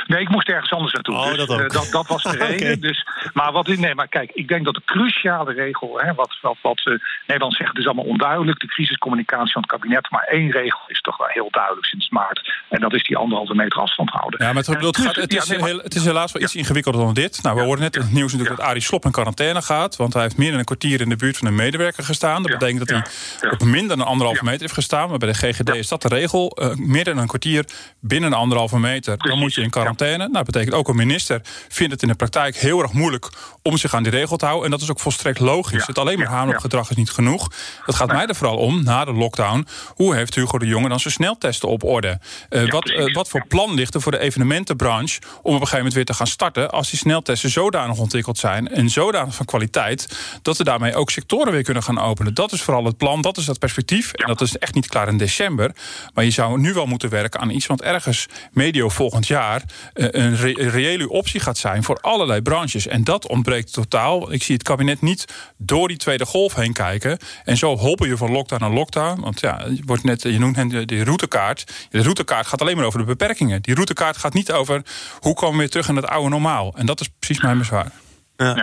Nee, 0.06 0.20
ik 0.20 0.28
moest 0.28 0.48
ergens 0.48 0.72
anders 0.72 0.92
naartoe. 0.92 1.14
Oh, 1.14 1.26
dus, 1.28 1.36
dat 1.36 1.50
ook. 1.50 1.60
eh, 1.60 1.68
dat, 1.68 1.88
dat 1.90 2.06
was 2.06 2.22
de 2.22 2.36
reden. 2.46 2.80
Dus, 2.80 3.06
maar, 3.32 3.52
wat, 3.52 3.66
nee, 3.66 3.94
maar 3.94 4.08
kijk, 4.08 4.30
ik 4.34 4.48
denk 4.48 4.64
dat 4.64 4.74
de 4.74 4.82
cruciale 4.84 5.52
regel, 5.52 6.00
hè, 6.00 6.14
wat, 6.14 6.38
wat, 6.40 6.56
wat 6.62 6.80
eh, 6.86 6.92
Nederland 7.26 7.54
zegt, 7.54 7.68
het 7.68 7.78
is 7.78 7.86
allemaal 7.86 8.04
onduidelijk. 8.04 8.60
De 8.60 8.66
crisiscommunicatie 8.66 9.52
van 9.52 9.62
het 9.62 9.70
kabinet. 9.70 10.10
Maar 10.10 10.22
één 10.24 10.50
regel 10.50 10.80
is 10.86 11.00
toch 11.00 11.16
wel 11.16 11.26
heel 11.30 11.48
duidelijk 11.50 11.86
sinds 11.86 12.08
maart. 12.08 12.52
En 12.68 12.80
dat 12.80 12.94
is 12.94 13.02
die 13.02 13.16
anderhalve 13.16 13.54
meter 13.54 13.80
afstand 13.80 14.10
houden. 14.10 14.40
Ja, 14.44 14.52
maar 14.52 14.62
het, 14.62 14.66
En 14.68 14.84
het, 14.84 14.94
dus- 14.94 15.04
gaat- 15.06 15.16
het, 15.16 15.32
ja, 15.32 15.40
is, 15.40 15.48
nee, 15.48 15.58
maar- 15.58 15.68
heel- 15.68 15.78
het 15.82 15.94
is 15.94 16.04
helaas 16.04 16.32
wel 16.32 16.42
iets 16.42 16.54
ingewikkelder 16.56 17.00
dan 17.00 17.14
dit. 17.14 17.42
Nou, 17.42 17.56
we 17.56 17.62
hoorden 17.62 17.84
net 17.84 17.96
in 17.96 18.02
het 18.02 18.12
nieuws 18.12 18.32
natuurlijk 18.32 18.58
dat 18.60 18.66
Arie 18.68 18.82
Slop 18.82 19.04
in 19.04 19.10
quarantaine 19.10 19.62
gaat. 19.62 19.96
Want 19.96 20.12
hij 20.12 20.22
heeft 20.22 20.36
meer 20.36 20.50
dan 20.50 20.58
een 20.58 20.64
kwartier 20.64 21.00
in 21.00 21.08
de 21.08 21.16
buurt 21.16 21.36
van 21.36 21.46
een 21.48 21.54
medewerker 21.54 22.04
gestaan. 22.04 22.42
Dat 22.42 22.52
Ja, 22.52 22.58
betekent 22.58 22.78
dat 22.78 22.88
ja, 22.88 23.02
hij 23.40 23.48
ja. 23.50 23.56
op 23.56 23.62
minder 23.62 23.96
dan 23.96 24.06
anderhalve 24.06 24.38
Ja. 24.44 24.44
meter 24.44 24.60
heeft 24.62 24.74
gestaan. 24.74 25.08
Maar 25.08 25.18
bij 25.18 25.32
de 25.32 25.34
GGD 25.34 25.68
is 25.74 25.88
dat 25.88 26.02
de 26.02 26.08
regel. 26.08 26.50
Eh, 26.50 26.74
meer 26.74 27.04
dan 27.04 27.18
een 27.18 27.26
kwartier 27.26 27.64
binnen 28.00 28.32
een 28.32 28.38
anderhalve 28.38 28.78
meter. 28.78 29.18
Dan 29.18 29.38
moet 29.38 29.54
je 29.54 29.60
in 29.62 29.70
quarantaine. 29.70 29.81
Nou, 29.82 30.32
dat 30.32 30.44
betekent 30.44 30.74
ook 30.74 30.88
een 30.88 30.96
minister 30.96 31.40
vindt 31.68 31.92
het 31.92 32.02
in 32.02 32.08
de 32.08 32.14
praktijk 32.14 32.56
heel 32.56 32.82
erg 32.82 32.92
moeilijk 32.92 33.28
om 33.62 33.76
zich 33.76 33.94
aan 33.94 34.02
die 34.02 34.12
regel 34.12 34.36
te 34.36 34.44
houden. 34.44 34.64
En 34.64 34.70
dat 34.70 34.80
is 34.80 34.90
ook 34.90 35.00
volstrekt 35.00 35.38
logisch. 35.38 35.80
Ja, 35.80 35.86
Het 35.86 35.98
alleen 35.98 36.18
maar 36.18 36.26
hameren 36.26 36.54
op 36.54 36.60
gedrag 36.60 36.90
is 36.90 36.96
niet 36.96 37.10
genoeg. 37.10 37.50
Het 37.84 37.94
gaat 37.94 38.08
mij 38.08 38.26
er 38.26 38.34
vooral 38.34 38.56
om, 38.56 38.82
na 38.84 39.04
de 39.04 39.12
lockdown, 39.12 39.66
hoe 39.94 40.14
heeft 40.14 40.34
Hugo 40.34 40.58
de 40.58 40.66
Jonge 40.66 40.88
dan 40.88 41.00
zijn 41.00 41.14
sneltesten 41.14 41.68
op 41.68 41.84
orde? 41.84 42.20
Eh, 42.48 42.70
wat, 42.70 42.90
eh, 42.90 43.14
wat 43.14 43.28
voor 43.28 43.46
plan 43.46 43.74
ligt 43.74 43.94
er 43.94 44.00
voor 44.00 44.12
de 44.12 44.18
evenementenbranche 44.18 45.20
om 45.20 45.28
op 45.36 45.46
een 45.46 45.52
gegeven 45.52 45.76
moment 45.76 45.94
weer 45.94 46.04
te 46.04 46.14
gaan 46.14 46.26
starten 46.26 46.70
als 46.70 46.90
die 46.90 46.98
sneltesten 46.98 47.50
zodanig 47.50 47.98
ontwikkeld 47.98 48.38
zijn 48.38 48.68
en 48.68 48.90
zodanig 48.90 49.34
van 49.34 49.46
kwaliteit 49.46 50.18
dat 50.42 50.56
we 50.56 50.64
daarmee 50.64 50.94
ook 50.94 51.10
sectoren 51.10 51.52
weer 51.52 51.62
kunnen 51.62 51.82
gaan 51.82 51.98
openen? 51.98 52.34
Dat 52.34 52.52
is 52.52 52.62
vooral 52.62 52.84
het 52.84 52.96
plan, 52.96 53.22
dat 53.22 53.36
is 53.36 53.44
dat 53.44 53.58
perspectief. 53.58 54.12
En 54.12 54.26
dat 54.26 54.40
is 54.40 54.58
echt 54.58 54.74
niet 54.74 54.86
klaar 54.86 55.08
in 55.08 55.18
december. 55.18 55.70
Maar 56.14 56.24
je 56.24 56.30
zou 56.30 56.60
nu 56.60 56.72
wel 56.72 56.86
moeten 56.86 57.08
werken 57.08 57.40
aan 57.40 57.50
iets 57.50 57.66
wat 57.66 57.82
ergens 57.82 58.26
medio 58.52 58.88
volgend 58.88 59.26
jaar 59.26 59.61
eh, 59.92 60.06
een 60.10 60.36
re- 60.36 60.54
een 60.56 60.70
reële 60.70 61.08
optie 61.08 61.40
gaat 61.40 61.58
zijn 61.58 61.82
voor 61.82 61.98
allerlei 62.00 62.42
branches. 62.42 62.86
En 62.86 63.04
dat 63.04 63.28
ontbreekt 63.28 63.72
totaal. 63.72 64.32
Ik 64.32 64.42
zie 64.42 64.54
het 64.54 64.64
kabinet 64.64 65.00
niet 65.00 65.52
door 65.56 65.88
die 65.88 65.96
tweede 65.96 66.24
golf 66.24 66.54
heen 66.54 66.72
kijken. 66.72 67.18
En 67.44 67.56
zo 67.56 67.76
hobbel 67.76 68.06
je 68.06 68.16
van 68.16 68.30
lockdown 68.30 68.62
naar 68.62 68.72
lockdown. 68.72 69.20
Want 69.20 69.40
ja, 69.40 69.64
je, 69.68 69.82
wordt 69.86 70.04
net, 70.04 70.22
je 70.22 70.38
noemt 70.38 70.70
de, 70.70 70.84
de 70.84 71.04
routekaart. 71.04 71.86
De 71.90 72.02
routekaart 72.02 72.46
gaat 72.46 72.60
alleen 72.60 72.76
maar 72.76 72.84
over 72.86 72.98
de 72.98 73.04
beperkingen. 73.04 73.62
Die 73.62 73.74
routekaart 73.74 74.16
gaat 74.16 74.34
niet 74.34 74.52
over 74.52 74.82
hoe 75.20 75.34
komen 75.34 75.52
we 75.52 75.58
weer 75.58 75.70
terug 75.70 75.88
in 75.88 75.96
het 75.96 76.06
oude 76.06 76.28
normaal. 76.28 76.74
En 76.76 76.86
dat 76.86 77.00
is 77.00 77.08
precies 77.18 77.42
mijn 77.42 77.58
bezwaar. 77.58 77.90
Ja. 78.36 78.54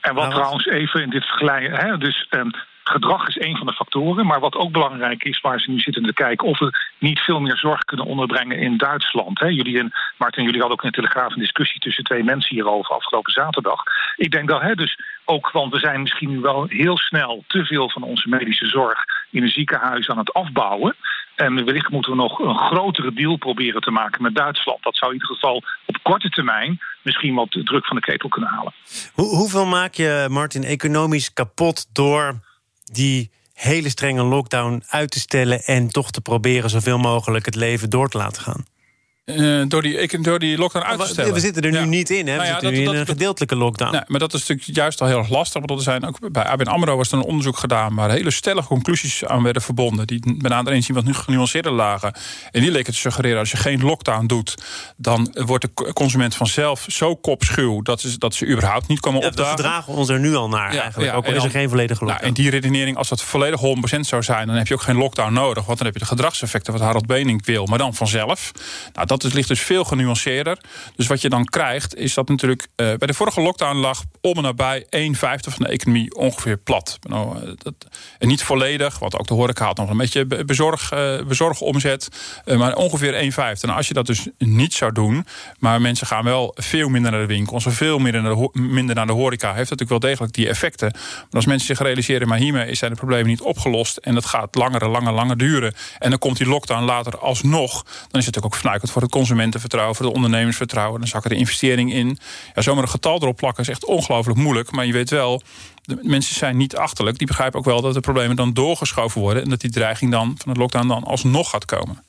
En 0.00 0.14
wat 0.14 0.24
Nou, 0.24 0.30
trouwens 0.34 0.66
even 0.66 1.02
in 1.02 1.10
dit 1.10 1.24
vergelijken, 1.24 1.76
hè, 1.76 1.98
dus 1.98 2.26
ehm, 2.30 2.48
gedrag 2.90 3.28
is 3.28 3.40
een 3.40 3.56
van 3.56 3.66
de 3.66 3.72
factoren, 3.72 4.26
maar 4.26 4.40
wat 4.40 4.54
ook 4.54 4.72
belangrijk 4.72 5.24
is, 5.24 5.40
waar 5.40 5.60
ze 5.60 5.70
nu 5.70 5.78
zitten 5.78 6.02
te 6.02 6.12
kijken, 6.12 6.46
of 6.46 6.58
we 6.58 6.78
niet 6.98 7.18
veel 7.20 7.40
meer 7.40 7.56
zorg 7.56 7.84
kunnen 7.84 8.06
onderbrengen 8.06 8.58
in 8.58 8.76
Duitsland. 8.76 9.40
Hè. 9.40 9.46
Jullie 9.46 9.78
en 9.78 9.92
Martin, 10.18 10.44
jullie 10.44 10.60
hadden 10.60 10.78
ook 10.78 10.84
in 10.84 10.90
de 10.90 10.96
Telegraaf 10.96 11.32
een 11.32 11.38
discussie 11.38 11.80
tussen 11.80 12.04
twee 12.04 12.24
mensen 12.24 12.54
hierover 12.54 12.94
afgelopen 12.94 13.32
zaterdag. 13.32 13.82
Ik 14.16 14.30
denk 14.30 14.48
dat, 14.48 14.60
hè, 14.60 14.74
dus 14.74 14.98
ook, 15.24 15.50
want 15.50 15.72
we 15.72 15.78
zijn 15.78 16.00
misschien 16.00 16.30
nu 16.30 16.40
wel 16.40 16.66
heel 16.68 16.98
snel 16.98 17.44
te 17.46 17.64
veel 17.64 17.90
van 17.90 18.02
onze 18.02 18.28
medische 18.28 18.66
zorg 18.66 19.04
in 19.30 19.42
een 19.42 19.48
ziekenhuis 19.48 20.08
aan 20.08 20.18
het 20.18 20.32
afbouwen. 20.32 20.96
En 21.34 21.64
wellicht 21.64 21.90
moeten 21.90 22.10
we 22.10 22.16
nog 22.16 22.38
een 22.38 22.58
grotere 22.58 23.12
deal 23.12 23.36
proberen 23.36 23.80
te 23.80 23.90
maken 23.90 24.22
met 24.22 24.34
Duitsland. 24.34 24.82
Dat 24.82 24.96
zou 24.96 25.10
in 25.12 25.16
ieder 25.20 25.34
geval 25.34 25.62
op 25.86 26.02
korte 26.02 26.28
termijn 26.28 26.80
misschien 27.02 27.34
wat 27.34 27.50
druk 27.50 27.86
van 27.86 27.96
de 27.96 28.02
ketel 28.02 28.28
kunnen 28.28 28.50
halen. 28.50 28.72
Hoe, 29.14 29.36
hoeveel 29.36 29.66
maak 29.66 29.94
je, 29.94 30.26
Martin, 30.30 30.62
economisch 30.64 31.32
kapot 31.32 31.94
door 31.94 32.40
die 32.92 33.30
hele 33.52 33.88
strenge 33.88 34.22
lockdown 34.22 34.82
uit 34.88 35.10
te 35.10 35.20
stellen 35.20 35.64
en 35.64 35.88
toch 35.88 36.10
te 36.10 36.20
proberen 36.20 36.70
zoveel 36.70 36.98
mogelijk 36.98 37.44
het 37.44 37.54
leven 37.54 37.90
door 37.90 38.08
te 38.08 38.18
laten 38.18 38.42
gaan? 38.42 38.64
Eh, 39.24 39.62
door, 39.68 39.82
die, 39.82 40.18
door 40.22 40.38
die 40.38 40.58
lockdown 40.58 40.84
uit 40.86 40.98
te 40.98 41.04
We- 41.04 41.10
stellen. 41.12 41.32
We 41.34 41.40
zitten 41.40 41.62
er 41.62 41.70
nu 41.70 41.78
Ja. 41.78 41.84
niet 41.84 42.10
in, 42.10 42.16
hè? 42.26 42.32
We 42.32 42.38
Nou 42.38 42.42
ja, 42.44 42.46
zitten 42.46 42.62
dat- 42.62 42.72
nu 42.72 42.78
in 42.78 42.84
dat- 42.84 42.94
een 42.94 43.06
gedeeltelijke 43.06 43.56
lockdown. 43.56 43.92
Nee, 43.92 44.00
maar 44.06 44.20
dat 44.20 44.34
is 44.34 44.40
natuurlijk 44.46 44.76
juist 44.76 45.00
al 45.00 45.06
heel 45.06 45.18
erg 45.18 45.28
lastig. 45.28 45.62
Want 45.66 45.70
er 45.80 45.84
zijn 45.84 46.06
ook 46.06 46.32
bij 46.32 46.44
ABN 46.44 46.66
AMRO 46.68 46.96
was 46.96 47.12
er 47.12 47.18
een 47.18 47.24
onderzoek 47.24 47.56
gedaan... 47.58 47.94
waar 47.94 48.10
hele 48.10 48.30
stellige 48.30 48.68
conclusies 48.68 49.24
aan 49.24 49.42
werden 49.42 49.62
verbonden... 49.62 50.06
die 50.06 50.36
bijna 50.38 50.62
erin 50.64 50.82
zien 50.82 50.94
wat 50.96 51.04
nu 51.04 51.14
genuanceerder 51.14 51.72
lagen. 51.72 52.14
En 52.50 52.60
die 52.60 52.70
leken 52.70 52.92
te 52.92 52.98
suggereren, 52.98 53.38
als 53.38 53.50
je 53.50 53.56
geen 53.56 53.80
lockdown 53.82 54.26
doet... 54.26 54.54
dan 54.96 55.34
wordt 55.46 55.64
de 55.74 55.92
consument 55.92 56.34
vanzelf 56.34 56.84
zo 56.88 57.16
kopschuw... 57.16 57.82
dat 57.82 58.00
ze, 58.00 58.18
dat 58.18 58.34
ze 58.34 58.46
überhaupt 58.46 58.88
niet 58.88 59.00
komen 59.00 59.20
Ja, 59.20 59.26
we 59.26 59.32
opdagen. 59.32 59.56
gedragen 59.56 59.92
ons 59.94 60.08
er 60.08 60.20
nu 60.20 60.34
al 60.34 60.48
naar, 60.48 60.74
Ja, 60.74 60.82
eigenlijk. 60.82 61.14
ook 61.14 61.26
al 61.26 61.32
is 61.34 61.44
er 61.44 61.50
geen 61.50 61.68
volledige 61.68 62.00
Nou, 62.04 62.10
lockdown. 62.12 62.28
en 62.36 62.42
die 62.42 62.50
redenering, 62.50 62.96
als 62.96 63.08
dat 63.08 63.22
volledig 63.22 63.60
100% 63.60 64.06
zou 64.06 64.22
zijn... 64.22 64.46
dan 64.46 64.56
heb 64.56 64.66
je 64.66 64.74
ook 64.74 64.82
geen 64.82 64.96
lockdown 64.96 65.32
nodig. 65.32 65.64
Want 65.64 65.76
dan 65.78 65.86
heb 65.86 65.94
je 65.96 66.02
de 66.02 66.08
gedragseffecten 66.08 66.72
wat 66.72 66.82
Harold 66.82 67.06
Benink 67.06 67.44
wil. 67.44 67.66
Maar 67.66 67.78
dan 67.78 67.94
vanzelf. 67.94 68.52
Nou, 68.94 69.06
dat 69.10 69.24
is, 69.24 69.32
ligt 69.32 69.48
dus 69.48 69.60
veel 69.60 69.84
genuanceerder. 69.84 70.58
Dus 70.96 71.06
wat 71.06 71.20
je 71.20 71.28
dan 71.28 71.44
krijgt, 71.44 71.96
is 71.96 72.14
dat 72.14 72.28
natuurlijk... 72.28 72.68
eh, 72.76 72.86
bij 72.86 73.06
de 73.06 73.14
vorige 73.14 73.40
lockdown 73.40 73.76
lag 73.76 74.02
om 74.20 74.36
en 74.36 74.42
nabij 74.42 74.86
1 74.88 75.14
vijfde 75.14 75.50
van 75.50 75.62
de 75.62 75.68
economie 75.68 76.14
ongeveer 76.14 76.56
plat. 76.56 76.98
Nou, 77.08 77.36
eh, 77.36 77.52
dat, 77.56 77.74
en 78.18 78.28
niet 78.28 78.42
volledig, 78.42 78.98
want 78.98 79.18
ook 79.18 79.26
de 79.26 79.34
horeca 79.34 79.64
had 79.64 79.76
nog 79.76 79.90
een 79.90 79.96
beetje 79.96 80.26
be- 80.26 80.44
bezorg, 80.44 80.92
eh, 80.92 81.22
bezorgomzet. 81.22 82.08
maar 82.44 82.74
ongeveer 82.74 83.14
1 83.14 83.32
vijfde. 83.32 83.66
En 83.66 83.74
als 83.74 83.88
je 83.88 83.94
dat 83.94 84.06
dus 84.06 84.28
niet 84.38 84.74
zou 84.74 84.92
doen... 84.92 85.26
maar 85.58 85.80
mensen 85.80 86.06
gaan 86.06 86.24
wel 86.24 86.52
veel 86.54 86.88
minder 86.88 87.10
naar 87.10 87.20
de 87.20 87.26
winkels... 87.26 87.66
en 87.66 87.72
veel 87.72 87.98
minder 87.98 88.22
naar 88.22 88.34
de, 88.34 88.50
minder 88.52 88.94
naar 88.94 89.06
de 89.06 89.12
horeca... 89.12 89.48
heeft 89.48 89.70
natuurlijk 89.70 90.00
wel 90.00 90.10
degelijk 90.10 90.32
die 90.32 90.48
effecten. 90.48 90.90
Maar 90.92 91.26
als 91.30 91.46
mensen 91.46 91.66
zich 91.66 91.78
realiseren... 91.86 92.28
maar 92.28 92.38
hiermee 92.38 92.74
zijn 92.74 92.90
de 92.90 92.96
problemen 92.96 93.26
niet 93.26 93.40
opgelost... 93.40 93.96
en 93.96 94.14
dat 94.14 94.24
gaat 94.24 94.54
langer 94.54 94.82
en 94.82 94.90
langer, 94.90 95.12
langer 95.12 95.36
duren... 95.36 95.74
en 95.98 96.10
dan 96.10 96.18
komt 96.18 96.36
die 96.36 96.48
lockdown 96.48 96.84
later 96.84 97.18
alsnog... 97.18 97.72
dan 97.82 97.92
is 97.92 97.98
het 98.02 98.12
natuurlijk 98.12 98.44
ook 98.44 98.56
fnuikend 98.56 98.90
voor 98.90 98.99
het 99.02 99.10
consumentenvertrouwen... 99.10 99.96
voor 99.96 100.06
het 100.06 100.14
ondernemersvertrouwen. 100.14 101.00
Dan 101.00 101.08
zakken 101.08 101.30
de 101.30 101.36
investering 101.36 101.92
in. 101.92 102.18
Ja, 102.54 102.62
zomaar 102.62 102.82
een 102.82 102.88
getal 102.88 103.22
erop 103.22 103.36
plakken 103.36 103.62
is 103.62 103.68
echt 103.68 103.84
ongelooflijk 103.84 104.38
moeilijk. 104.38 104.70
Maar 104.70 104.86
je 104.86 104.92
weet 104.92 105.10
wel... 105.10 105.42
De 105.82 105.98
mensen 106.02 106.34
zijn 106.34 106.56
niet 106.56 106.76
achterlijk. 106.76 107.18
Die 107.18 107.26
begrijpen 107.26 107.58
ook 107.58 107.64
wel 107.64 107.80
dat 107.80 107.94
de 107.94 108.00
problemen 108.00 108.36
dan 108.36 108.52
doorgeschoven 108.52 109.20
worden. 109.20 109.42
En 109.42 109.50
dat 109.50 109.60
die 109.60 109.70
dreiging 109.70 110.10
dan 110.10 110.34
van 110.38 110.52
de 110.52 110.58
lockdown 110.58 110.88
dan 110.88 111.04
alsnog 111.04 111.50
gaat 111.50 111.64
komen. 111.64 112.04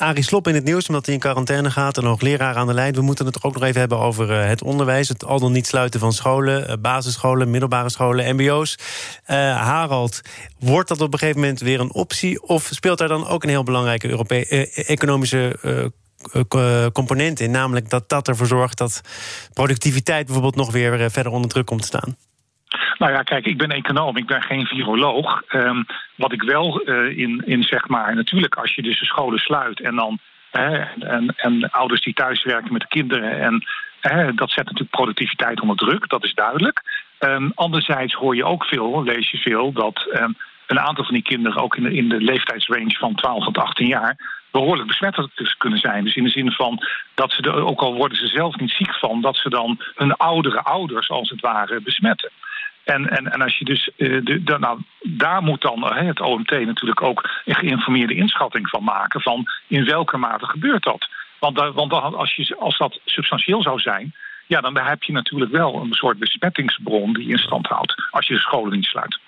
Arie 0.00 0.24
Slop 0.24 0.48
in 0.48 0.54
het 0.54 0.64
nieuws, 0.64 0.86
omdat 0.86 1.04
hij 1.04 1.14
in 1.14 1.20
quarantaine 1.20 1.70
gaat... 1.70 1.96
en 1.96 2.04
nog 2.04 2.20
leraar 2.20 2.56
aan 2.56 2.66
de 2.66 2.74
lijn. 2.74 2.94
We 2.94 3.00
moeten 3.00 3.24
het 3.24 3.34
toch 3.34 3.44
ook 3.44 3.54
nog 3.54 3.62
even 3.62 3.80
hebben 3.80 3.98
over 3.98 4.30
eh, 4.30 4.48
het 4.48 4.62
onderwijs. 4.62 5.08
Het 5.08 5.24
al 5.24 5.40
dan 5.40 5.52
niet 5.52 5.66
sluiten 5.66 6.00
van 6.00 6.12
scholen, 6.12 6.68
eh, 6.68 6.76
basisscholen, 6.80 7.50
middelbare 7.50 7.90
scholen, 7.90 8.34
mbo's. 8.34 8.78
Eh, 9.24 9.36
Harald, 9.36 10.20
wordt 10.58 10.88
dat 10.88 11.00
op 11.00 11.12
een 11.12 11.18
gegeven 11.18 11.40
moment 11.40 11.60
weer 11.60 11.80
een 11.80 11.92
optie... 11.92 12.42
of 12.42 12.68
speelt 12.70 12.98
daar 12.98 13.08
dan 13.08 13.26
ook 13.26 13.42
een 13.42 13.48
heel 13.48 13.62
belangrijke 13.62 14.24
economische... 14.86 15.58
component 16.92 17.40
in, 17.40 17.50
namelijk 17.50 17.90
dat 17.90 18.08
dat 18.08 18.28
ervoor 18.28 18.46
zorgt 18.46 18.78
dat 18.78 19.00
productiviteit 19.52 20.24
bijvoorbeeld 20.24 20.56
nog 20.56 20.72
weer 20.72 21.10
verder 21.10 21.32
onder 21.32 21.50
druk 21.50 21.66
komt 21.66 21.80
te 21.80 21.86
staan. 21.86 22.16
Nou 23.00 23.12
ja, 23.12 23.22
kijk, 23.22 23.46
ik 23.46 23.58
ben 23.58 23.70
econoom, 23.70 24.16
ik 24.16 24.26
ben 24.26 24.42
geen 24.42 24.66
viroloog. 24.66 25.42
Ehm, 25.48 25.82
wat 26.14 26.32
ik 26.32 26.42
wel 26.42 26.80
eh, 26.80 27.18
in, 27.18 27.42
in 27.46 27.62
zeg 27.62 27.88
maar, 27.88 28.14
natuurlijk 28.14 28.54
als 28.54 28.74
je 28.74 28.82
dus 28.82 28.98
de 28.98 29.04
scholen 29.04 29.38
sluit 29.38 29.80
en 29.80 29.96
dan 29.96 30.18
hè, 30.50 30.78
en, 30.98 31.34
en 31.36 31.70
ouders 31.70 32.02
die 32.02 32.14
thuiswerken 32.14 32.72
met 32.72 32.80
de 32.80 32.88
kinderen 32.88 33.40
en 33.40 33.64
hè, 34.00 34.34
dat 34.34 34.50
zet 34.50 34.64
natuurlijk 34.64 34.90
productiviteit 34.90 35.60
onder 35.60 35.76
druk, 35.76 36.08
dat 36.08 36.24
is 36.24 36.34
duidelijk. 36.34 36.82
Ehm, 37.18 37.50
anderzijds 37.54 38.14
hoor 38.14 38.36
je 38.36 38.44
ook 38.44 38.64
veel, 38.64 39.02
lees 39.02 39.30
je 39.30 39.38
veel, 39.38 39.72
dat 39.72 40.06
ehm, 40.12 40.32
een 40.66 40.80
aantal 40.80 41.04
van 41.04 41.14
die 41.14 41.22
kinderen 41.22 41.62
ook 41.62 41.76
in 41.76 41.82
de, 41.82 41.94
in 41.94 42.08
de 42.08 42.20
leeftijdsrange 42.20 42.96
van 42.98 43.14
12 43.14 43.44
tot 43.44 43.58
18 43.58 43.86
jaar 43.86 44.40
behoorlijk 44.50 44.88
besmettelijk 44.88 45.54
kunnen 45.58 45.78
zijn. 45.78 46.04
Dus 46.04 46.16
in 46.16 46.24
de 46.24 46.30
zin 46.30 46.52
van 46.52 46.78
dat 47.14 47.32
ze, 47.32 47.42
er, 47.42 47.64
ook 47.64 47.80
al 47.80 47.94
worden 47.94 48.18
ze 48.18 48.26
zelf 48.26 48.56
niet 48.56 48.70
ziek 48.70 48.94
van, 48.94 49.20
dat 49.20 49.36
ze 49.36 49.48
dan 49.48 49.80
hun 49.94 50.16
oudere 50.16 50.62
ouders 50.62 51.10
als 51.10 51.30
het 51.30 51.40
ware 51.40 51.80
besmetten. 51.80 52.30
En, 52.84 53.08
en, 53.10 53.32
en 53.32 53.42
als 53.42 53.58
je 53.58 53.64
dus, 53.64 53.90
eh, 53.96 54.24
de, 54.24 54.56
nou, 54.58 54.80
daar 55.02 55.42
moet 55.42 55.60
dan 55.60 55.94
het 55.94 56.20
OMT 56.20 56.50
natuurlijk 56.50 57.02
ook 57.02 57.30
een 57.44 57.54
geïnformeerde 57.54 58.14
inschatting 58.14 58.68
van 58.68 58.84
maken. 58.84 59.20
van 59.20 59.46
in 59.68 59.84
welke 59.84 60.16
mate 60.16 60.46
gebeurt 60.46 60.82
dat. 60.82 61.08
Want, 61.38 61.56
da- 61.56 61.72
want 61.72 61.90
dan, 61.90 62.14
als, 62.14 62.34
je, 62.34 62.56
als 62.56 62.78
dat 62.78 63.00
substantieel 63.04 63.62
zou 63.62 63.78
zijn. 63.78 64.14
ja, 64.46 64.60
dan 64.60 64.78
heb 64.78 65.02
je 65.02 65.12
natuurlijk 65.12 65.50
wel 65.50 65.74
een 65.74 65.92
soort 65.92 66.18
besmettingsbron 66.18 67.12
die 67.12 67.28
in 67.28 67.38
stand 67.38 67.66
houdt. 67.66 67.94
als 68.10 68.26
je 68.26 68.34
de 68.34 68.40
scholen 68.40 68.72
niet 68.72 68.84
sluit. 68.84 69.18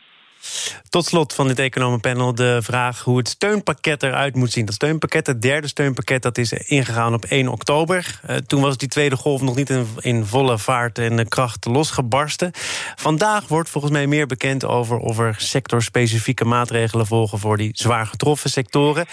Tot 0.89 1.05
slot 1.07 1.35
van 1.35 1.49
dit 1.49 1.59
economenpanel 1.59 2.35
de 2.35 2.59
vraag 2.63 3.01
hoe 3.01 3.19
het 3.19 3.29
steunpakket 3.29 4.03
eruit 4.03 4.35
moet 4.35 4.53
zien. 4.53 4.65
Dat 4.65 4.75
steunpakket, 4.75 5.27
het 5.27 5.43
derde 5.43 5.69
steunpakket, 5.69 6.23
dat 6.23 6.39
is 6.39 6.53
ingegaan 6.53 7.15
op 7.15 7.25
1 7.25 7.49
oktober. 7.49 8.21
Eh, 8.23 8.37
toen 8.37 8.61
was 8.61 8.77
die 8.77 8.89
tweede 8.89 9.17
golf 9.17 9.41
nog 9.41 9.55
niet 9.55 9.71
in, 9.71 9.87
in 10.01 10.25
volle 10.25 10.59
vaart 10.59 10.99
en 10.99 11.29
kracht 11.29 11.65
losgebarsten. 11.65 12.51
Vandaag 12.97 13.49
wordt 13.49 13.69
volgens 13.69 13.93
mij 13.93 14.07
meer 14.07 14.27
bekend 14.27 14.65
over 14.65 14.99
of 14.99 15.19
er 15.19 15.35
sectorspecifieke 15.39 16.45
maatregelen 16.45 17.07
volgen 17.07 17.39
voor 17.39 17.57
die 17.57 17.71
zwaar 17.73 18.07
getroffen 18.07 18.51
sectoren. 18.51 19.07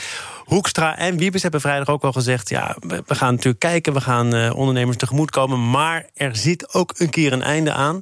Hoekstra 0.45 0.97
en 0.97 1.17
Wiebes 1.17 1.41
hebben 1.41 1.61
vrijdag 1.61 1.87
ook 1.87 2.03
al 2.03 2.11
gezegd: 2.11 2.49
ja, 2.49 2.75
we 2.79 3.15
gaan 3.15 3.33
natuurlijk 3.33 3.59
kijken, 3.59 3.93
we 3.93 4.01
gaan 4.01 4.33
eh, 4.33 4.55
ondernemers 4.55 4.97
tegemoetkomen, 4.97 5.69
maar 5.69 6.05
er 6.15 6.35
zit 6.35 6.73
ook 6.73 6.93
een 6.97 7.09
keer 7.09 7.33
een 7.33 7.43
einde 7.43 7.71
aan. 7.71 8.01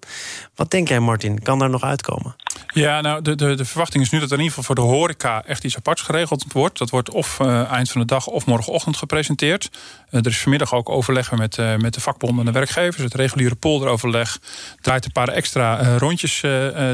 Wat 0.55 0.71
denk 0.71 0.87
jij, 0.87 0.99
Martin? 0.99 1.41
Kan 1.41 1.59
daar 1.59 1.69
nog 1.69 1.83
uitkomen? 1.83 2.35
Ja, 2.73 3.01
nou, 3.01 3.21
de, 3.21 3.35
de, 3.35 3.55
de 3.55 3.65
verwachting 3.65 4.03
is 4.03 4.09
nu 4.09 4.19
dat 4.19 4.31
er 4.31 4.37
in 4.37 4.43
ieder 4.43 4.57
geval 4.57 4.75
voor 4.75 4.85
de 4.85 4.91
horeca 4.91 5.43
echt 5.45 5.63
iets 5.63 5.75
aparts 5.75 6.01
geregeld 6.01 6.45
wordt. 6.51 6.77
Dat 6.77 6.89
wordt 6.89 7.09
of 7.09 7.39
uh, 7.39 7.71
eind 7.71 7.89
van 7.89 8.01
de 8.01 8.07
dag 8.07 8.27
of 8.27 8.45
morgenochtend 8.45 8.97
gepresenteerd. 8.97 9.69
Uh, 10.11 10.19
er 10.19 10.27
is 10.27 10.39
vanmiddag 10.39 10.73
ook 10.73 10.89
overleg 10.89 11.31
met, 11.31 11.57
uh, 11.57 11.75
met 11.75 11.93
de 11.93 12.01
vakbonden 12.01 12.39
en 12.39 12.45
de 12.45 12.59
werkgevers. 12.59 13.03
Het 13.03 13.13
reguliere 13.13 13.55
polderoverleg 13.55 14.39
draait 14.81 15.05
een 15.05 15.11
paar 15.11 15.27
extra 15.27 15.97
rondjes 15.97 16.43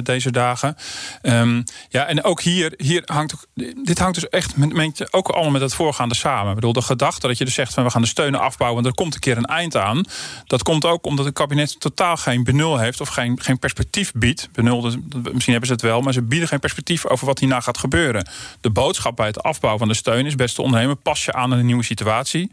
deze 0.04 0.32
dagen. 0.32 0.76
Um, 1.22 1.64
ja, 1.90 2.06
en 2.06 2.24
ook 2.24 2.42
hier, 2.42 2.74
hier 2.78 3.02
hangt 3.06 3.48
dit 3.84 4.00
hangt 4.00 4.16
dus 4.16 4.30
echt 4.30 4.58
met, 4.58 4.74
met, 4.74 5.14
ook 5.14 5.28
allemaal 5.28 5.52
met 5.52 5.62
het 5.62 5.74
voorgaande 5.74 6.16
samen. 6.16 6.50
Ik 6.50 6.56
bedoel, 6.56 6.74
de 6.74 6.82
gedachte 6.82 7.28
dat 7.28 7.38
je 7.38 7.46
dus 7.46 7.54
zegt 7.54 7.74
van 7.74 7.84
we 7.84 7.90
gaan 7.90 8.02
de 8.02 8.08
steunen 8.08 8.40
afbouwen 8.40 8.84
en 8.84 8.90
er 8.90 8.96
komt 8.96 9.14
een 9.14 9.20
keer 9.20 9.38
een 9.38 9.46
eind 9.46 9.78
aan. 9.78 10.06
Dat 10.46 10.64
komt 10.64 10.86
ook 10.86 11.06
omdat 11.06 11.26
het 11.26 11.34
kabinet 11.34 11.80
totaal 11.80 12.18
geen 12.18 12.44
benul 12.44 12.78
heeft 12.78 13.02
of 13.02 13.10
geen, 13.10 13.42
geen 13.42 13.60
perspectief 13.60 14.12
biedt. 14.12 14.50
Benul, 14.52 14.82
misschien 14.82 15.54
hebben 15.54 15.63
ze 15.66 15.72
het 15.72 15.82
wel, 15.82 16.02
maar 16.02 16.14
ze 16.14 16.22
bieden 16.22 16.48
geen 16.48 16.60
perspectief 16.60 17.06
over 17.06 17.26
wat 17.26 17.40
hierna 17.40 17.60
gaat 17.60 17.78
gebeuren. 17.78 18.28
De 18.62 18.70
boodschap 18.70 19.16
bij 19.16 19.28
het 19.28 19.44
afbouwen 19.44 19.80
van 19.80 19.90
de 19.90 19.96
steun 19.98 20.26
is 20.26 20.36
beste 20.36 20.62
ondernemer, 20.62 20.96
pas 20.96 21.26
je 21.26 21.34
aan 21.34 21.52
aan 21.54 21.60
een 21.60 21.66
nieuwe 21.66 21.84
situatie. 21.84 22.50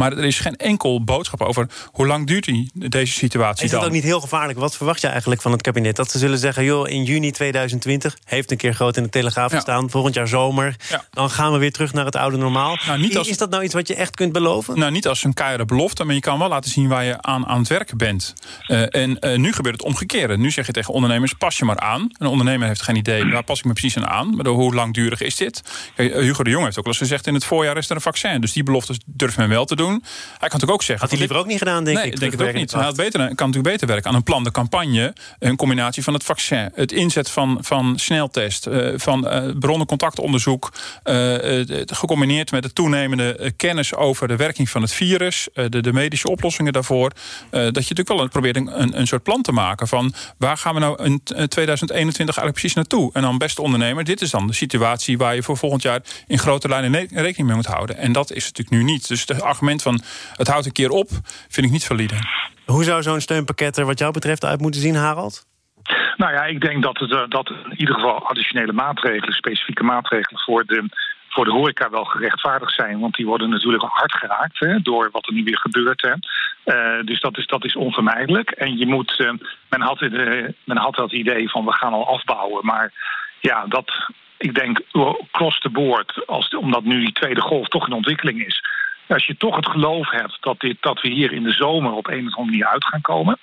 Maar 0.00 0.12
er 0.12 0.24
is 0.24 0.38
geen 0.38 0.56
enkel 0.56 1.04
boodschap 1.04 1.42
over 1.42 1.66
hoe 1.92 2.06
lang 2.06 2.26
duurt 2.26 2.44
die, 2.44 2.70
deze 2.74 3.12
situatie 3.12 3.64
is 3.64 3.70
dan. 3.70 3.78
Is 3.78 3.84
dat 3.84 3.84
ook 3.84 4.02
niet 4.02 4.10
heel 4.10 4.20
gevaarlijk? 4.20 4.58
Wat 4.58 4.76
verwacht 4.76 5.00
je 5.00 5.06
eigenlijk 5.06 5.42
van 5.42 5.52
het 5.52 5.62
kabinet? 5.62 5.96
Dat 5.96 6.10
ze 6.10 6.18
zullen 6.18 6.38
zeggen, 6.38 6.64
joh, 6.64 6.88
in 6.88 7.04
juni 7.04 7.30
2020... 7.30 8.16
heeft 8.24 8.50
een 8.50 8.56
keer 8.56 8.74
groot 8.74 8.96
in 8.96 9.02
de 9.02 9.08
Telegraaf 9.08 9.52
gestaan... 9.52 9.90
volgend 9.90 10.14
jaar 10.14 10.28
zomer, 10.28 10.76
dan 11.10 11.30
gaan 11.30 11.52
we 11.52 11.58
weer 11.58 11.72
terug 11.72 11.92
naar 11.92 12.04
het 12.04 12.16
oude 12.16 12.36
normaal. 12.36 12.78
Nou, 12.86 13.00
niet 13.00 13.16
als, 13.16 13.28
is 13.28 13.38
dat 13.38 13.50
nou 13.50 13.62
iets 13.62 13.74
wat 13.74 13.88
je 13.88 13.94
echt 13.94 14.16
kunt 14.16 14.32
beloven? 14.32 14.78
Nou, 14.78 14.92
niet 14.92 15.06
als 15.06 15.24
een 15.24 15.34
keiharde 15.34 15.64
belofte... 15.64 16.04
maar 16.04 16.14
je 16.14 16.20
kan 16.20 16.38
wel 16.38 16.48
laten 16.48 16.70
zien 16.70 16.88
waar 16.88 17.04
je 17.04 17.22
aan, 17.22 17.46
aan 17.46 17.58
het 17.58 17.68
werken 17.68 17.96
bent. 17.96 18.34
Uh, 18.68 18.94
en 18.94 19.16
uh, 19.20 19.38
nu 19.38 19.52
gebeurt 19.52 19.74
het 19.74 19.84
omgekeerde. 19.84 20.38
Nu 20.38 20.50
zeg 20.50 20.66
je 20.66 20.72
tegen 20.72 20.94
ondernemers, 20.94 21.32
pas 21.32 21.58
je 21.58 21.64
maar 21.64 21.80
aan. 21.80 22.10
Een 22.18 22.26
ondernemer 22.26 22.68
heeft 22.68 22.82
geen 22.82 22.96
idee, 22.96 23.30
waar 23.30 23.44
pas 23.44 23.58
ik 23.58 23.64
me 23.64 23.72
precies 23.72 23.96
aan 23.96 24.08
aan? 24.08 24.36
Maar 24.36 24.46
hoe 24.46 24.74
langdurig 24.74 25.20
is 25.20 25.36
dit? 25.36 25.62
Kijk, 25.94 26.12
Hugo 26.14 26.42
de 26.42 26.50
Jong 26.50 26.64
heeft 26.64 26.78
ook 26.78 26.84
wel 26.84 26.92
eens 26.92 27.02
gezegd... 27.02 27.26
in 27.26 27.34
het 27.34 27.44
voorjaar 27.44 27.76
is 27.76 27.90
er 27.90 27.96
een 27.96 28.02
vaccin. 28.02 28.40
Dus 28.40 28.52
die 28.52 28.62
beloftes 28.62 28.98
durft 29.04 29.36
men 29.36 29.48
wel 29.48 29.64
te 29.64 29.76
doen. 29.76 29.89
Hij 29.92 30.48
kan 30.48 30.58
natuurlijk 30.58 30.72
ook 30.72 30.82
zeggen. 30.82 31.00
Had 31.00 31.10
hij 31.10 31.18
liever 31.18 31.36
ook 31.36 31.46
niet 31.46 31.58
gedaan, 31.58 31.84
denk 31.84 31.96
nee, 31.96 32.06
ik. 32.06 32.20
denk 32.20 32.32
het 32.32 32.42
ook 32.42 32.52
niet. 32.52 32.72
Hij 32.72 32.82
had 32.82 32.96
beter, 32.96 33.18
kan 33.18 33.46
natuurlijk 33.46 33.62
beter 33.62 33.86
werken 33.86 34.10
aan 34.10 34.16
een 34.16 34.22
plan 34.22 34.44
de 34.44 34.50
campagne. 34.50 35.14
Een 35.38 35.56
combinatie 35.56 36.02
van 36.02 36.14
het 36.14 36.24
vaccin, 36.24 36.70
het 36.74 36.92
inzet 36.92 37.30
van, 37.30 37.58
van 37.60 37.98
sneltest, 37.98 38.66
uh, 38.66 38.92
van 38.96 39.26
uh, 39.26 39.50
bronnencontactonderzoek. 39.58 40.72
Uh, 41.04 41.36
gecombineerd 41.86 42.50
met 42.50 42.62
de 42.62 42.72
toenemende 42.72 43.52
kennis 43.56 43.94
over 43.94 44.28
de 44.28 44.36
werking 44.36 44.70
van 44.70 44.82
het 44.82 44.92
virus. 44.92 45.48
de, 45.54 45.80
de 45.80 45.92
medische 45.92 46.28
oplossingen 46.30 46.72
daarvoor. 46.72 47.12
dat 47.50 47.60
je 47.60 47.70
natuurlijk 47.70 48.08
wel 48.08 48.28
probeert 48.28 48.56
een, 48.56 48.98
een 48.98 49.06
soort 49.06 49.22
plan 49.22 49.42
te 49.42 49.52
maken 49.52 49.88
van 49.88 50.14
waar 50.38 50.56
gaan 50.56 50.74
we 50.74 50.80
nou 50.80 51.04
in 51.04 51.22
2021 51.22 52.18
eigenlijk 52.18 52.52
precies 52.52 52.74
naartoe. 52.74 53.10
En 53.12 53.22
dan 53.22 53.38
beste 53.38 53.62
ondernemer, 53.62 54.04
dit 54.04 54.20
is 54.20 54.30
dan 54.30 54.46
de 54.46 54.52
situatie 54.52 55.18
waar 55.18 55.34
je 55.34 55.42
voor 55.42 55.56
volgend 55.56 55.82
jaar 55.82 56.02
in 56.26 56.38
grote 56.38 56.68
lijnen 56.68 57.08
rekening 57.08 57.46
mee 57.46 57.56
moet 57.56 57.66
houden. 57.66 57.96
En 57.96 58.12
dat 58.12 58.32
is 58.32 58.44
natuurlijk 58.44 58.70
nu 58.70 58.82
niet. 58.82 59.08
Dus 59.08 59.20
het 59.26 59.42
argument 59.42 59.69
van 59.78 60.00
het 60.36 60.48
houdt 60.48 60.66
een 60.66 60.72
keer 60.72 60.90
op, 60.90 61.08
vind 61.48 61.66
ik 61.66 61.72
niet 61.72 61.86
valide. 61.86 62.14
Hoe 62.66 62.84
zou 62.84 63.02
zo'n 63.02 63.20
steunpakket 63.20 63.76
er 63.76 63.86
wat 63.86 63.98
jou 63.98 64.12
betreft 64.12 64.44
uit 64.44 64.60
moeten 64.60 64.80
zien, 64.80 64.94
Harald? 64.94 65.48
Nou 66.16 66.32
ja, 66.32 66.44
ik 66.44 66.60
denk 66.60 66.82
dat, 66.82 66.98
het, 66.98 67.12
eh, 67.12 67.22
dat 67.28 67.50
in 67.50 67.76
ieder 67.76 67.94
geval 67.94 68.28
additionele 68.28 68.72
maatregelen, 68.72 69.34
specifieke 69.34 69.82
maatregelen 69.82 70.40
voor 70.40 70.64
de, 70.64 70.88
voor 71.28 71.44
de 71.44 71.50
horeca 71.50 71.90
wel 71.90 72.04
gerechtvaardigd 72.04 72.74
zijn. 72.74 73.00
Want 73.00 73.14
die 73.14 73.26
worden 73.26 73.50
natuurlijk 73.50 73.82
hard 73.82 74.12
geraakt 74.12 74.58
hè, 74.58 74.80
door 74.80 75.08
wat 75.12 75.26
er 75.26 75.32
nu 75.32 75.42
weer 75.42 75.58
gebeurt. 75.58 76.02
Hè. 76.02 76.12
Uh, 76.64 77.04
dus 77.04 77.20
dat 77.20 77.38
is, 77.38 77.46
dat 77.46 77.64
is 77.64 77.76
onvermijdelijk. 77.76 78.50
En 78.50 78.78
je 78.78 78.86
moet, 78.86 79.18
uh, 79.18 79.30
men, 79.68 79.80
had, 79.80 80.00
uh, 80.00 80.48
men 80.64 80.76
had 80.76 80.94
dat 80.94 81.12
idee 81.12 81.50
van 81.50 81.64
we 81.64 81.72
gaan 81.72 81.92
al 81.92 82.08
afbouwen. 82.08 82.66
Maar 82.66 82.92
ja, 83.40 83.66
dat, 83.66 83.92
ik 84.38 84.54
denk 84.54 84.80
cross 85.30 85.60
the 85.60 85.70
board, 85.70 86.26
als, 86.26 86.48
omdat 86.48 86.84
nu 86.84 87.00
die 87.00 87.12
tweede 87.12 87.40
golf 87.40 87.68
toch 87.68 87.86
in 87.86 87.92
ontwikkeling 87.92 88.46
is 88.46 88.62
als 89.12 89.26
je 89.26 89.36
toch 89.36 89.56
het 89.56 89.68
geloof 89.68 90.10
hebt 90.10 90.36
dat, 90.40 90.60
dit, 90.60 90.76
dat 90.80 91.00
we 91.00 91.08
hier 91.08 91.32
in 91.32 91.42
de 91.42 91.52
zomer 91.52 91.92
op 91.92 92.06
een 92.06 92.26
of 92.26 92.36
andere 92.36 92.44
manier 92.44 92.66
uit 92.66 92.84
gaan 92.84 93.00
komen. 93.00 93.38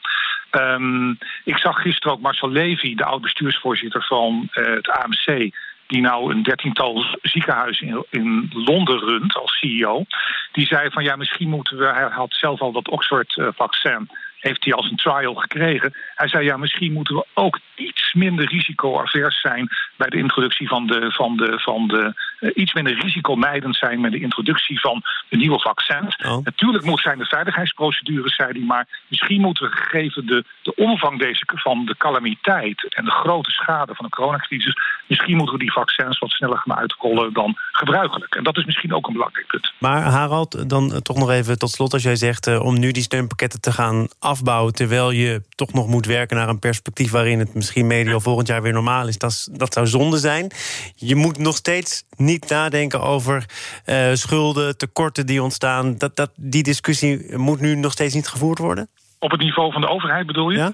Um, 0.52 1.18
ik 1.44 1.58
zag 1.58 1.82
gisteren 1.82 2.14
ook 2.14 2.22
Marcel 2.22 2.50
Levy, 2.50 2.96
de 2.96 3.06
oud-bestuursvoorzitter 3.06 4.04
van 4.04 4.50
uh, 4.54 4.66
het 4.66 4.90
AMC 4.90 5.52
die 5.88 6.02
nou 6.02 6.32
een 6.32 6.44
dertiental 6.44 7.06
ziekenhuizen 7.22 7.88
in, 7.88 8.06
in, 8.10 8.50
Londen 8.54 9.00
runt 9.00 9.36
als 9.36 9.60
CEO. 9.60 10.06
Die 10.52 10.66
zei 10.66 10.90
van 10.90 11.04
ja, 11.04 11.16
misschien 11.16 11.50
moeten 11.50 11.78
we. 11.78 11.86
Hij 11.86 12.08
had 12.10 12.34
zelf 12.34 12.62
al 12.62 12.72
dat 12.72 12.90
Oxford-vaccin 12.90 14.10
heeft 14.40 14.64
hij 14.64 14.74
als 14.74 14.90
een 14.90 14.96
trial 14.96 15.34
gekregen. 15.34 15.94
Hij 16.16 16.28
zei, 16.28 16.46
ja, 16.46 16.58
misschien 16.58 16.94
moeten 16.94 17.16
we 17.16 17.26
ook 17.34 17.60
iets 17.76 18.14
minder 18.14 18.48
risicoavers 18.48 19.42
zijn 19.42 19.68
bij 19.96 20.10
de 20.10 20.18
introductie 20.18 20.68
van 20.68 20.88
de, 20.88 21.12
van 21.12 21.38
de, 21.38 21.60
van 21.60 21.88
de 21.88 22.14
iets 22.54 22.74
minder 22.74 23.00
risicomijdend 23.00 23.76
zijn 23.76 24.02
met 24.02 24.12
de 24.12 24.20
introductie 24.20 24.80
van 24.80 25.04
de 25.30 25.38
nieuwe 25.38 25.60
vaccins. 25.60 26.16
Oh. 26.16 26.38
Natuurlijk 26.44 26.86
moet 26.86 27.00
zijn 27.00 27.18
de 27.18 27.26
veiligheidsprocedures, 27.26 28.36
zei 28.36 28.52
hij, 28.52 28.62
maar 28.62 28.88
misschien 29.08 29.42
moeten 29.42 29.70
we 29.70 29.76
gegeven 29.76 30.26
de, 30.26 30.44
de 30.62 30.76
omvang 30.76 31.20
deze, 31.20 31.44
van 31.46 31.86
de 31.86 31.98
calamiteit 31.98 32.96
en 32.96 33.06
de 33.06 33.12
grote 33.12 33.52
schade 33.52 33.96
van 33.96 34.06
de 34.06 34.12
coronacrisis, 34.12 34.78
misschien 35.08 35.36
moeten 35.36 35.56
we 35.56 35.62
die 35.62 35.72
vaccins 35.72 36.20
wat 36.20 36.30
sneller 36.30 36.58
gaan 36.58 36.78
uitrollen 36.78 37.34
dan 37.34 37.58
gebruikelijk. 37.72 38.36
En 38.36 38.44
dat 38.44 38.58
is 38.58 38.66
misschien 38.66 38.94
ook 38.94 39.08
een 39.08 39.14
belangrijk 39.14 39.48
punt. 39.48 39.74
Maar 39.80 40.02
Harald, 40.02 40.70
dan 40.70 41.02
toch 41.02 41.18
nog 41.18 41.30
even 41.30 41.60
tot 41.60 41.70
slot 41.70 41.94
als 41.94 42.04
jij 42.04 42.16
zegt 42.16 42.48
uh, 42.48 42.64
om 42.64 42.80
nu 42.80 42.92
die 42.92 43.04
steunpakketten 43.04 43.62
te 43.62 43.72
gaan 43.72 44.08
afbouwen... 44.20 44.74
terwijl 44.74 45.12
je 45.12 45.42
toch 45.56 45.74
nog 45.74 45.88
moet 45.88 46.06
werken 46.06 46.38
naar 46.38 46.50
een 46.50 46.60
perspectief... 46.60 47.12
waarin 47.12 47.40
het 47.40 47.54
misschien 47.54 47.88
medio 47.88 48.20
volgend 48.20 48.48
jaar 48.48 48.62
weer 48.62 48.74
normaal 48.74 49.08
is. 49.08 49.18
Dat, 49.18 49.50
dat 49.52 49.74
zou 49.74 49.88
zonde 49.88 50.18
zijn. 50.18 50.52
Je 50.96 51.16
moet 51.16 51.38
nog 51.38 51.56
steeds 51.56 52.04
niet 52.28 52.50
nadenken 52.50 53.02
over 53.02 53.46
uh, 53.86 54.14
schulden, 54.14 54.78
tekorten 54.78 55.26
die 55.26 55.44
ontstaan. 55.44 55.98
Dat, 55.98 56.16
dat, 56.16 56.32
die 56.36 56.64
discussie 56.64 57.38
moet 57.38 57.60
nu 57.60 57.76
nog 57.76 57.92
steeds 57.92 58.14
niet 58.14 58.28
gevoerd 58.28 58.60
worden? 58.60 58.88
Op 59.20 59.32
het 59.32 59.42
niveau 59.42 59.72
van 59.72 59.82
de 59.82 59.90
overheid 59.90 60.26
bedoel 60.26 60.50
je? 60.50 60.58
Ja. 60.58 60.72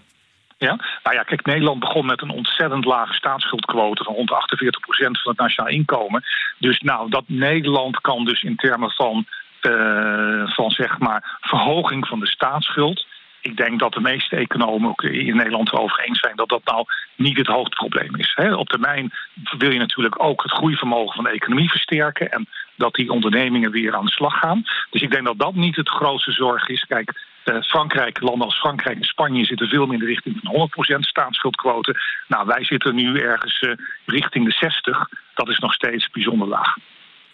Ja? 0.58 0.76
Nou 1.04 1.16
ja, 1.16 1.24
kijk, 1.24 1.46
Nederland 1.46 1.80
begon 1.80 2.06
met 2.06 2.22
een 2.22 2.30
ontzettend 2.30 2.86
lage 2.86 3.14
staatsschuldquote 3.14 4.04
van 4.04 4.14
rond 4.14 4.32
48% 4.32 4.36
van 4.96 5.32
het 5.32 5.38
nationaal 5.38 5.72
inkomen. 5.72 6.24
Dus 6.58 6.80
nou, 6.80 7.10
dat 7.10 7.24
Nederland 7.28 8.02
kan 8.02 8.26
dus 8.26 8.44
in 8.44 8.56
termen 8.56 8.92
van, 8.92 9.26
uh, 9.62 10.44
van 10.46 10.72
zeg 10.72 11.00
maar 11.00 11.38
verhoging 11.42 12.08
van 12.08 12.20
de 12.20 12.28
staatsschuld 12.28 13.06
ik 13.44 13.58
denk 13.58 13.80
dat 13.80 13.94
de 13.94 14.02
meeste 14.02 14.36
economen 14.36 14.90
ook 14.90 15.04
in 15.04 15.36
Nederland 15.36 15.72
erover 15.72 16.00
eens 16.00 16.20
zijn 16.20 16.36
dat 16.36 16.50
dat 16.50 16.66
nou 16.66 16.86
niet 17.16 17.38
het 17.38 17.48
hoofdprobleem 17.48 18.16
is. 18.16 18.36
op 18.56 18.70
termijn 18.70 19.12
wil 19.58 19.72
je 19.72 19.80
natuurlijk 19.80 20.24
ook 20.24 20.44
het 20.44 20.52
groeivermogen 20.52 21.16
van 21.16 21.24
de 21.24 21.30
economie 21.30 21.70
versterken 21.70 22.32
en 22.32 22.48
dat 22.76 22.94
die 22.94 23.10
ondernemingen 23.12 23.72
weer 23.72 23.96
aan 23.96 24.06
de 24.06 24.12
slag 24.12 24.40
gaan. 24.40 24.64
Dus 24.90 25.02
ik 25.02 25.12
denk 25.12 25.26
dat 25.26 25.40
dat 25.40 25.56
niet 25.56 25.76
het 25.76 25.90
grootste 25.90 26.32
zorg 26.32 26.68
is. 26.68 26.86
Kijk, 26.86 27.12
uh, 27.46 27.62
Frankrijk, 27.62 28.22
landen 28.22 28.46
als 28.46 28.60
Frankrijk 28.60 28.98
en 28.98 29.04
Spanje 29.04 29.46
zitten 29.46 29.68
veel 29.68 29.86
meer 29.86 29.94
in 29.94 30.00
de 30.00 30.06
richting 30.06 30.40
van 30.44 30.70
100% 30.98 31.00
staatsschuldquote. 31.00 32.00
Nou, 32.28 32.46
wij 32.46 32.64
zitten 32.64 32.96
nu 32.96 33.20
ergens 33.20 33.62
uh, 33.62 33.74
richting 34.06 34.46
de 34.46 34.52
60. 34.52 35.10
Dat 35.34 35.50
is 35.50 35.60
nog 35.60 35.74
steeds 35.74 36.10
bijzonder 36.10 36.48
laag. 36.48 36.76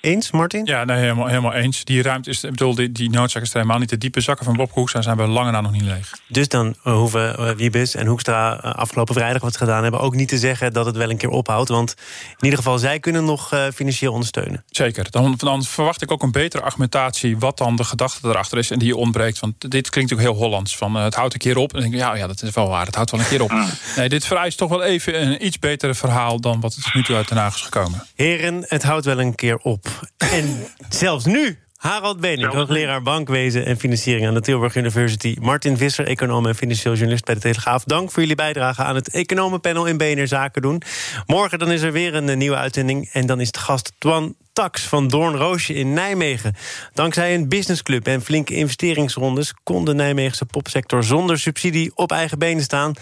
Eens, 0.01 0.31
Martin? 0.31 0.65
Ja, 0.65 0.83
nee, 0.83 0.97
helemaal, 0.97 1.27
helemaal 1.27 1.53
eens. 1.53 1.83
Die 1.83 2.01
ruimte 2.01 2.29
is, 2.29 2.43
ik 2.43 2.49
bedoel, 2.49 2.75
die, 2.75 2.91
die 2.91 3.09
noodzaak 3.09 3.43
is 3.43 3.53
helemaal 3.53 3.77
niet 3.77 3.89
de 3.89 3.97
diepe 3.97 4.21
zakken 4.21 4.45
van 4.45 4.55
Bob 4.55 4.71
Hoekstra 4.71 5.01
zijn 5.01 5.17
we 5.17 5.27
lange 5.27 5.51
na 5.51 5.61
nog 5.61 5.71
niet 5.71 5.81
leeg. 5.81 6.11
Dus 6.27 6.47
dan 6.47 6.75
uh, 6.85 6.93
hoeven 6.93 7.35
uh, 7.39 7.49
Wiebes 7.49 7.95
en 7.95 8.07
Hoekstra 8.07 8.65
uh, 8.65 8.71
afgelopen 8.71 9.13
vrijdag 9.15 9.41
wat 9.41 9.51
ze 9.51 9.57
gedaan 9.57 9.81
hebben 9.83 9.99
ook 9.99 10.15
niet 10.15 10.27
te 10.27 10.37
zeggen 10.37 10.73
dat 10.73 10.85
het 10.85 10.95
wel 10.95 11.09
een 11.09 11.17
keer 11.17 11.29
ophoudt. 11.29 11.69
Want 11.69 11.95
in 12.29 12.43
ieder 12.43 12.57
geval, 12.57 12.77
zij 12.77 12.99
kunnen 12.99 13.25
nog 13.25 13.53
uh, 13.53 13.63
financieel 13.73 14.11
ondersteunen. 14.11 14.63
Zeker. 14.69 15.11
Dan, 15.11 15.33
dan 15.37 15.63
verwacht 15.63 16.01
ik 16.01 16.11
ook 16.11 16.23
een 16.23 16.31
betere 16.31 16.63
argumentatie 16.63 17.37
wat 17.37 17.57
dan 17.57 17.75
de 17.75 17.83
gedachte 17.83 18.27
erachter 18.27 18.57
is 18.57 18.71
en 18.71 18.79
die 18.79 18.95
ontbreekt. 18.95 19.39
Want 19.39 19.71
dit 19.71 19.89
klinkt 19.89 20.13
ook 20.13 20.19
heel 20.19 20.35
Hollands. 20.35 20.77
Van 20.77 20.95
het 20.95 21.15
houdt 21.15 21.33
een 21.33 21.39
keer 21.39 21.57
op. 21.57 21.73
En 21.73 21.81
denk 21.81 21.93
ik, 21.93 21.99
ja, 21.99 22.15
ja, 22.15 22.27
dat 22.27 22.41
is 22.41 22.53
wel 22.53 22.69
waar. 22.69 22.85
Het 22.85 22.95
houdt 22.95 23.11
wel 23.11 23.19
een 23.19 23.27
keer 23.27 23.41
op. 23.41 23.53
Nee, 23.95 24.09
dit 24.09 24.25
vereist 24.25 24.57
toch 24.57 24.69
wel 24.69 24.83
even 24.83 25.21
een 25.21 25.45
iets 25.45 25.59
betere 25.59 25.93
verhaal 25.93 26.39
dan 26.39 26.59
wat 26.59 26.75
het 26.75 26.93
nu 26.93 27.03
toe 27.03 27.15
uit 27.15 27.27
Den 27.27 27.37
Haag 27.37 27.55
is 27.55 27.61
gekomen. 27.61 28.07
Heren, 28.15 28.65
het 28.67 28.83
houdt 28.83 29.05
wel 29.05 29.19
een 29.19 29.35
keer 29.35 29.57
op. 29.57 29.88
En 30.17 30.65
zelfs 30.89 31.25
nu 31.25 31.57
Harald 31.79 32.19
Benink, 32.19 32.53
hoogleraar 32.53 33.01
bankwezen 33.01 33.65
en 33.65 33.77
financiering 33.77 34.27
aan 34.27 34.33
de 34.33 34.41
Tilburg 34.41 34.75
University. 34.75 35.35
Martin 35.41 35.77
Visser, 35.77 36.07
econoom 36.07 36.45
en 36.45 36.55
financieel 36.55 36.93
journalist 36.93 37.25
bij 37.25 37.35
de 37.35 37.41
Telegraaf. 37.41 37.83
Dank 37.83 38.11
voor 38.11 38.21
jullie 38.21 38.35
bijdrage 38.35 38.83
aan 38.83 38.95
het 38.95 39.09
economenpanel 39.09 39.85
in 39.85 39.97
BNR 39.97 40.27
Zaken 40.27 40.61
doen. 40.61 40.81
Morgen 41.25 41.59
dan 41.59 41.71
is 41.71 41.81
er 41.81 41.91
weer 41.91 42.15
een 42.15 42.37
nieuwe 42.37 42.55
uitzending. 42.55 43.09
En 43.13 43.25
dan 43.25 43.39
is 43.39 43.51
de 43.51 43.59
gast 43.59 43.91
Twan 43.97 44.35
Tax 44.59 44.81
van 44.81 45.07
Doornroosje 45.07 45.73
in 45.73 45.93
Nijmegen. 45.93 46.55
Dankzij 46.93 47.33
een 47.33 47.49
businessclub 47.49 48.07
en 48.07 48.21
flinke 48.21 48.53
investeringsrondes... 48.53 49.53
kon 49.63 49.85
de 49.85 49.93
Nijmeegse 49.93 50.45
popsector 50.45 51.03
zonder 51.03 51.39
subsidie 51.39 51.91
op 51.95 52.11
eigen 52.11 52.39
benen 52.39 52.63
staan. 52.63 52.93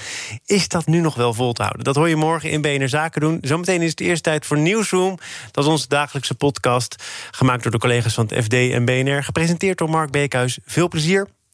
Is 0.45 0.67
dat 0.67 0.85
nu 0.85 0.99
nog 0.99 1.15
wel 1.15 1.33
vol 1.33 1.53
te 1.53 1.61
houden? 1.61 1.83
Dat 1.83 1.95
hoor 1.95 2.09
je 2.09 2.15
morgen 2.15 2.51
in 2.51 2.61
BNR 2.61 2.89
Zaken 2.89 3.21
doen. 3.21 3.37
Zometeen 3.41 3.81
is 3.81 3.89
het 3.89 3.99
eerst 3.99 4.23
tijd 4.23 4.45
voor 4.45 4.57
Nieuwsroom. 4.57 5.17
Dat 5.51 5.63
is 5.63 5.69
onze 5.69 5.87
dagelijkse 5.87 6.35
podcast, 6.35 7.03
gemaakt 7.31 7.63
door 7.63 7.71
de 7.71 7.77
collega's 7.77 8.13
van 8.13 8.25
het 8.27 8.43
FD 8.43 8.53
en 8.53 8.85
BNR. 8.85 9.23
Gepresenteerd 9.23 9.77
door 9.77 9.89
Mark 9.89 10.11
Beekhuis. 10.11 10.59
Veel 10.65 10.87
plezier. 10.87 11.36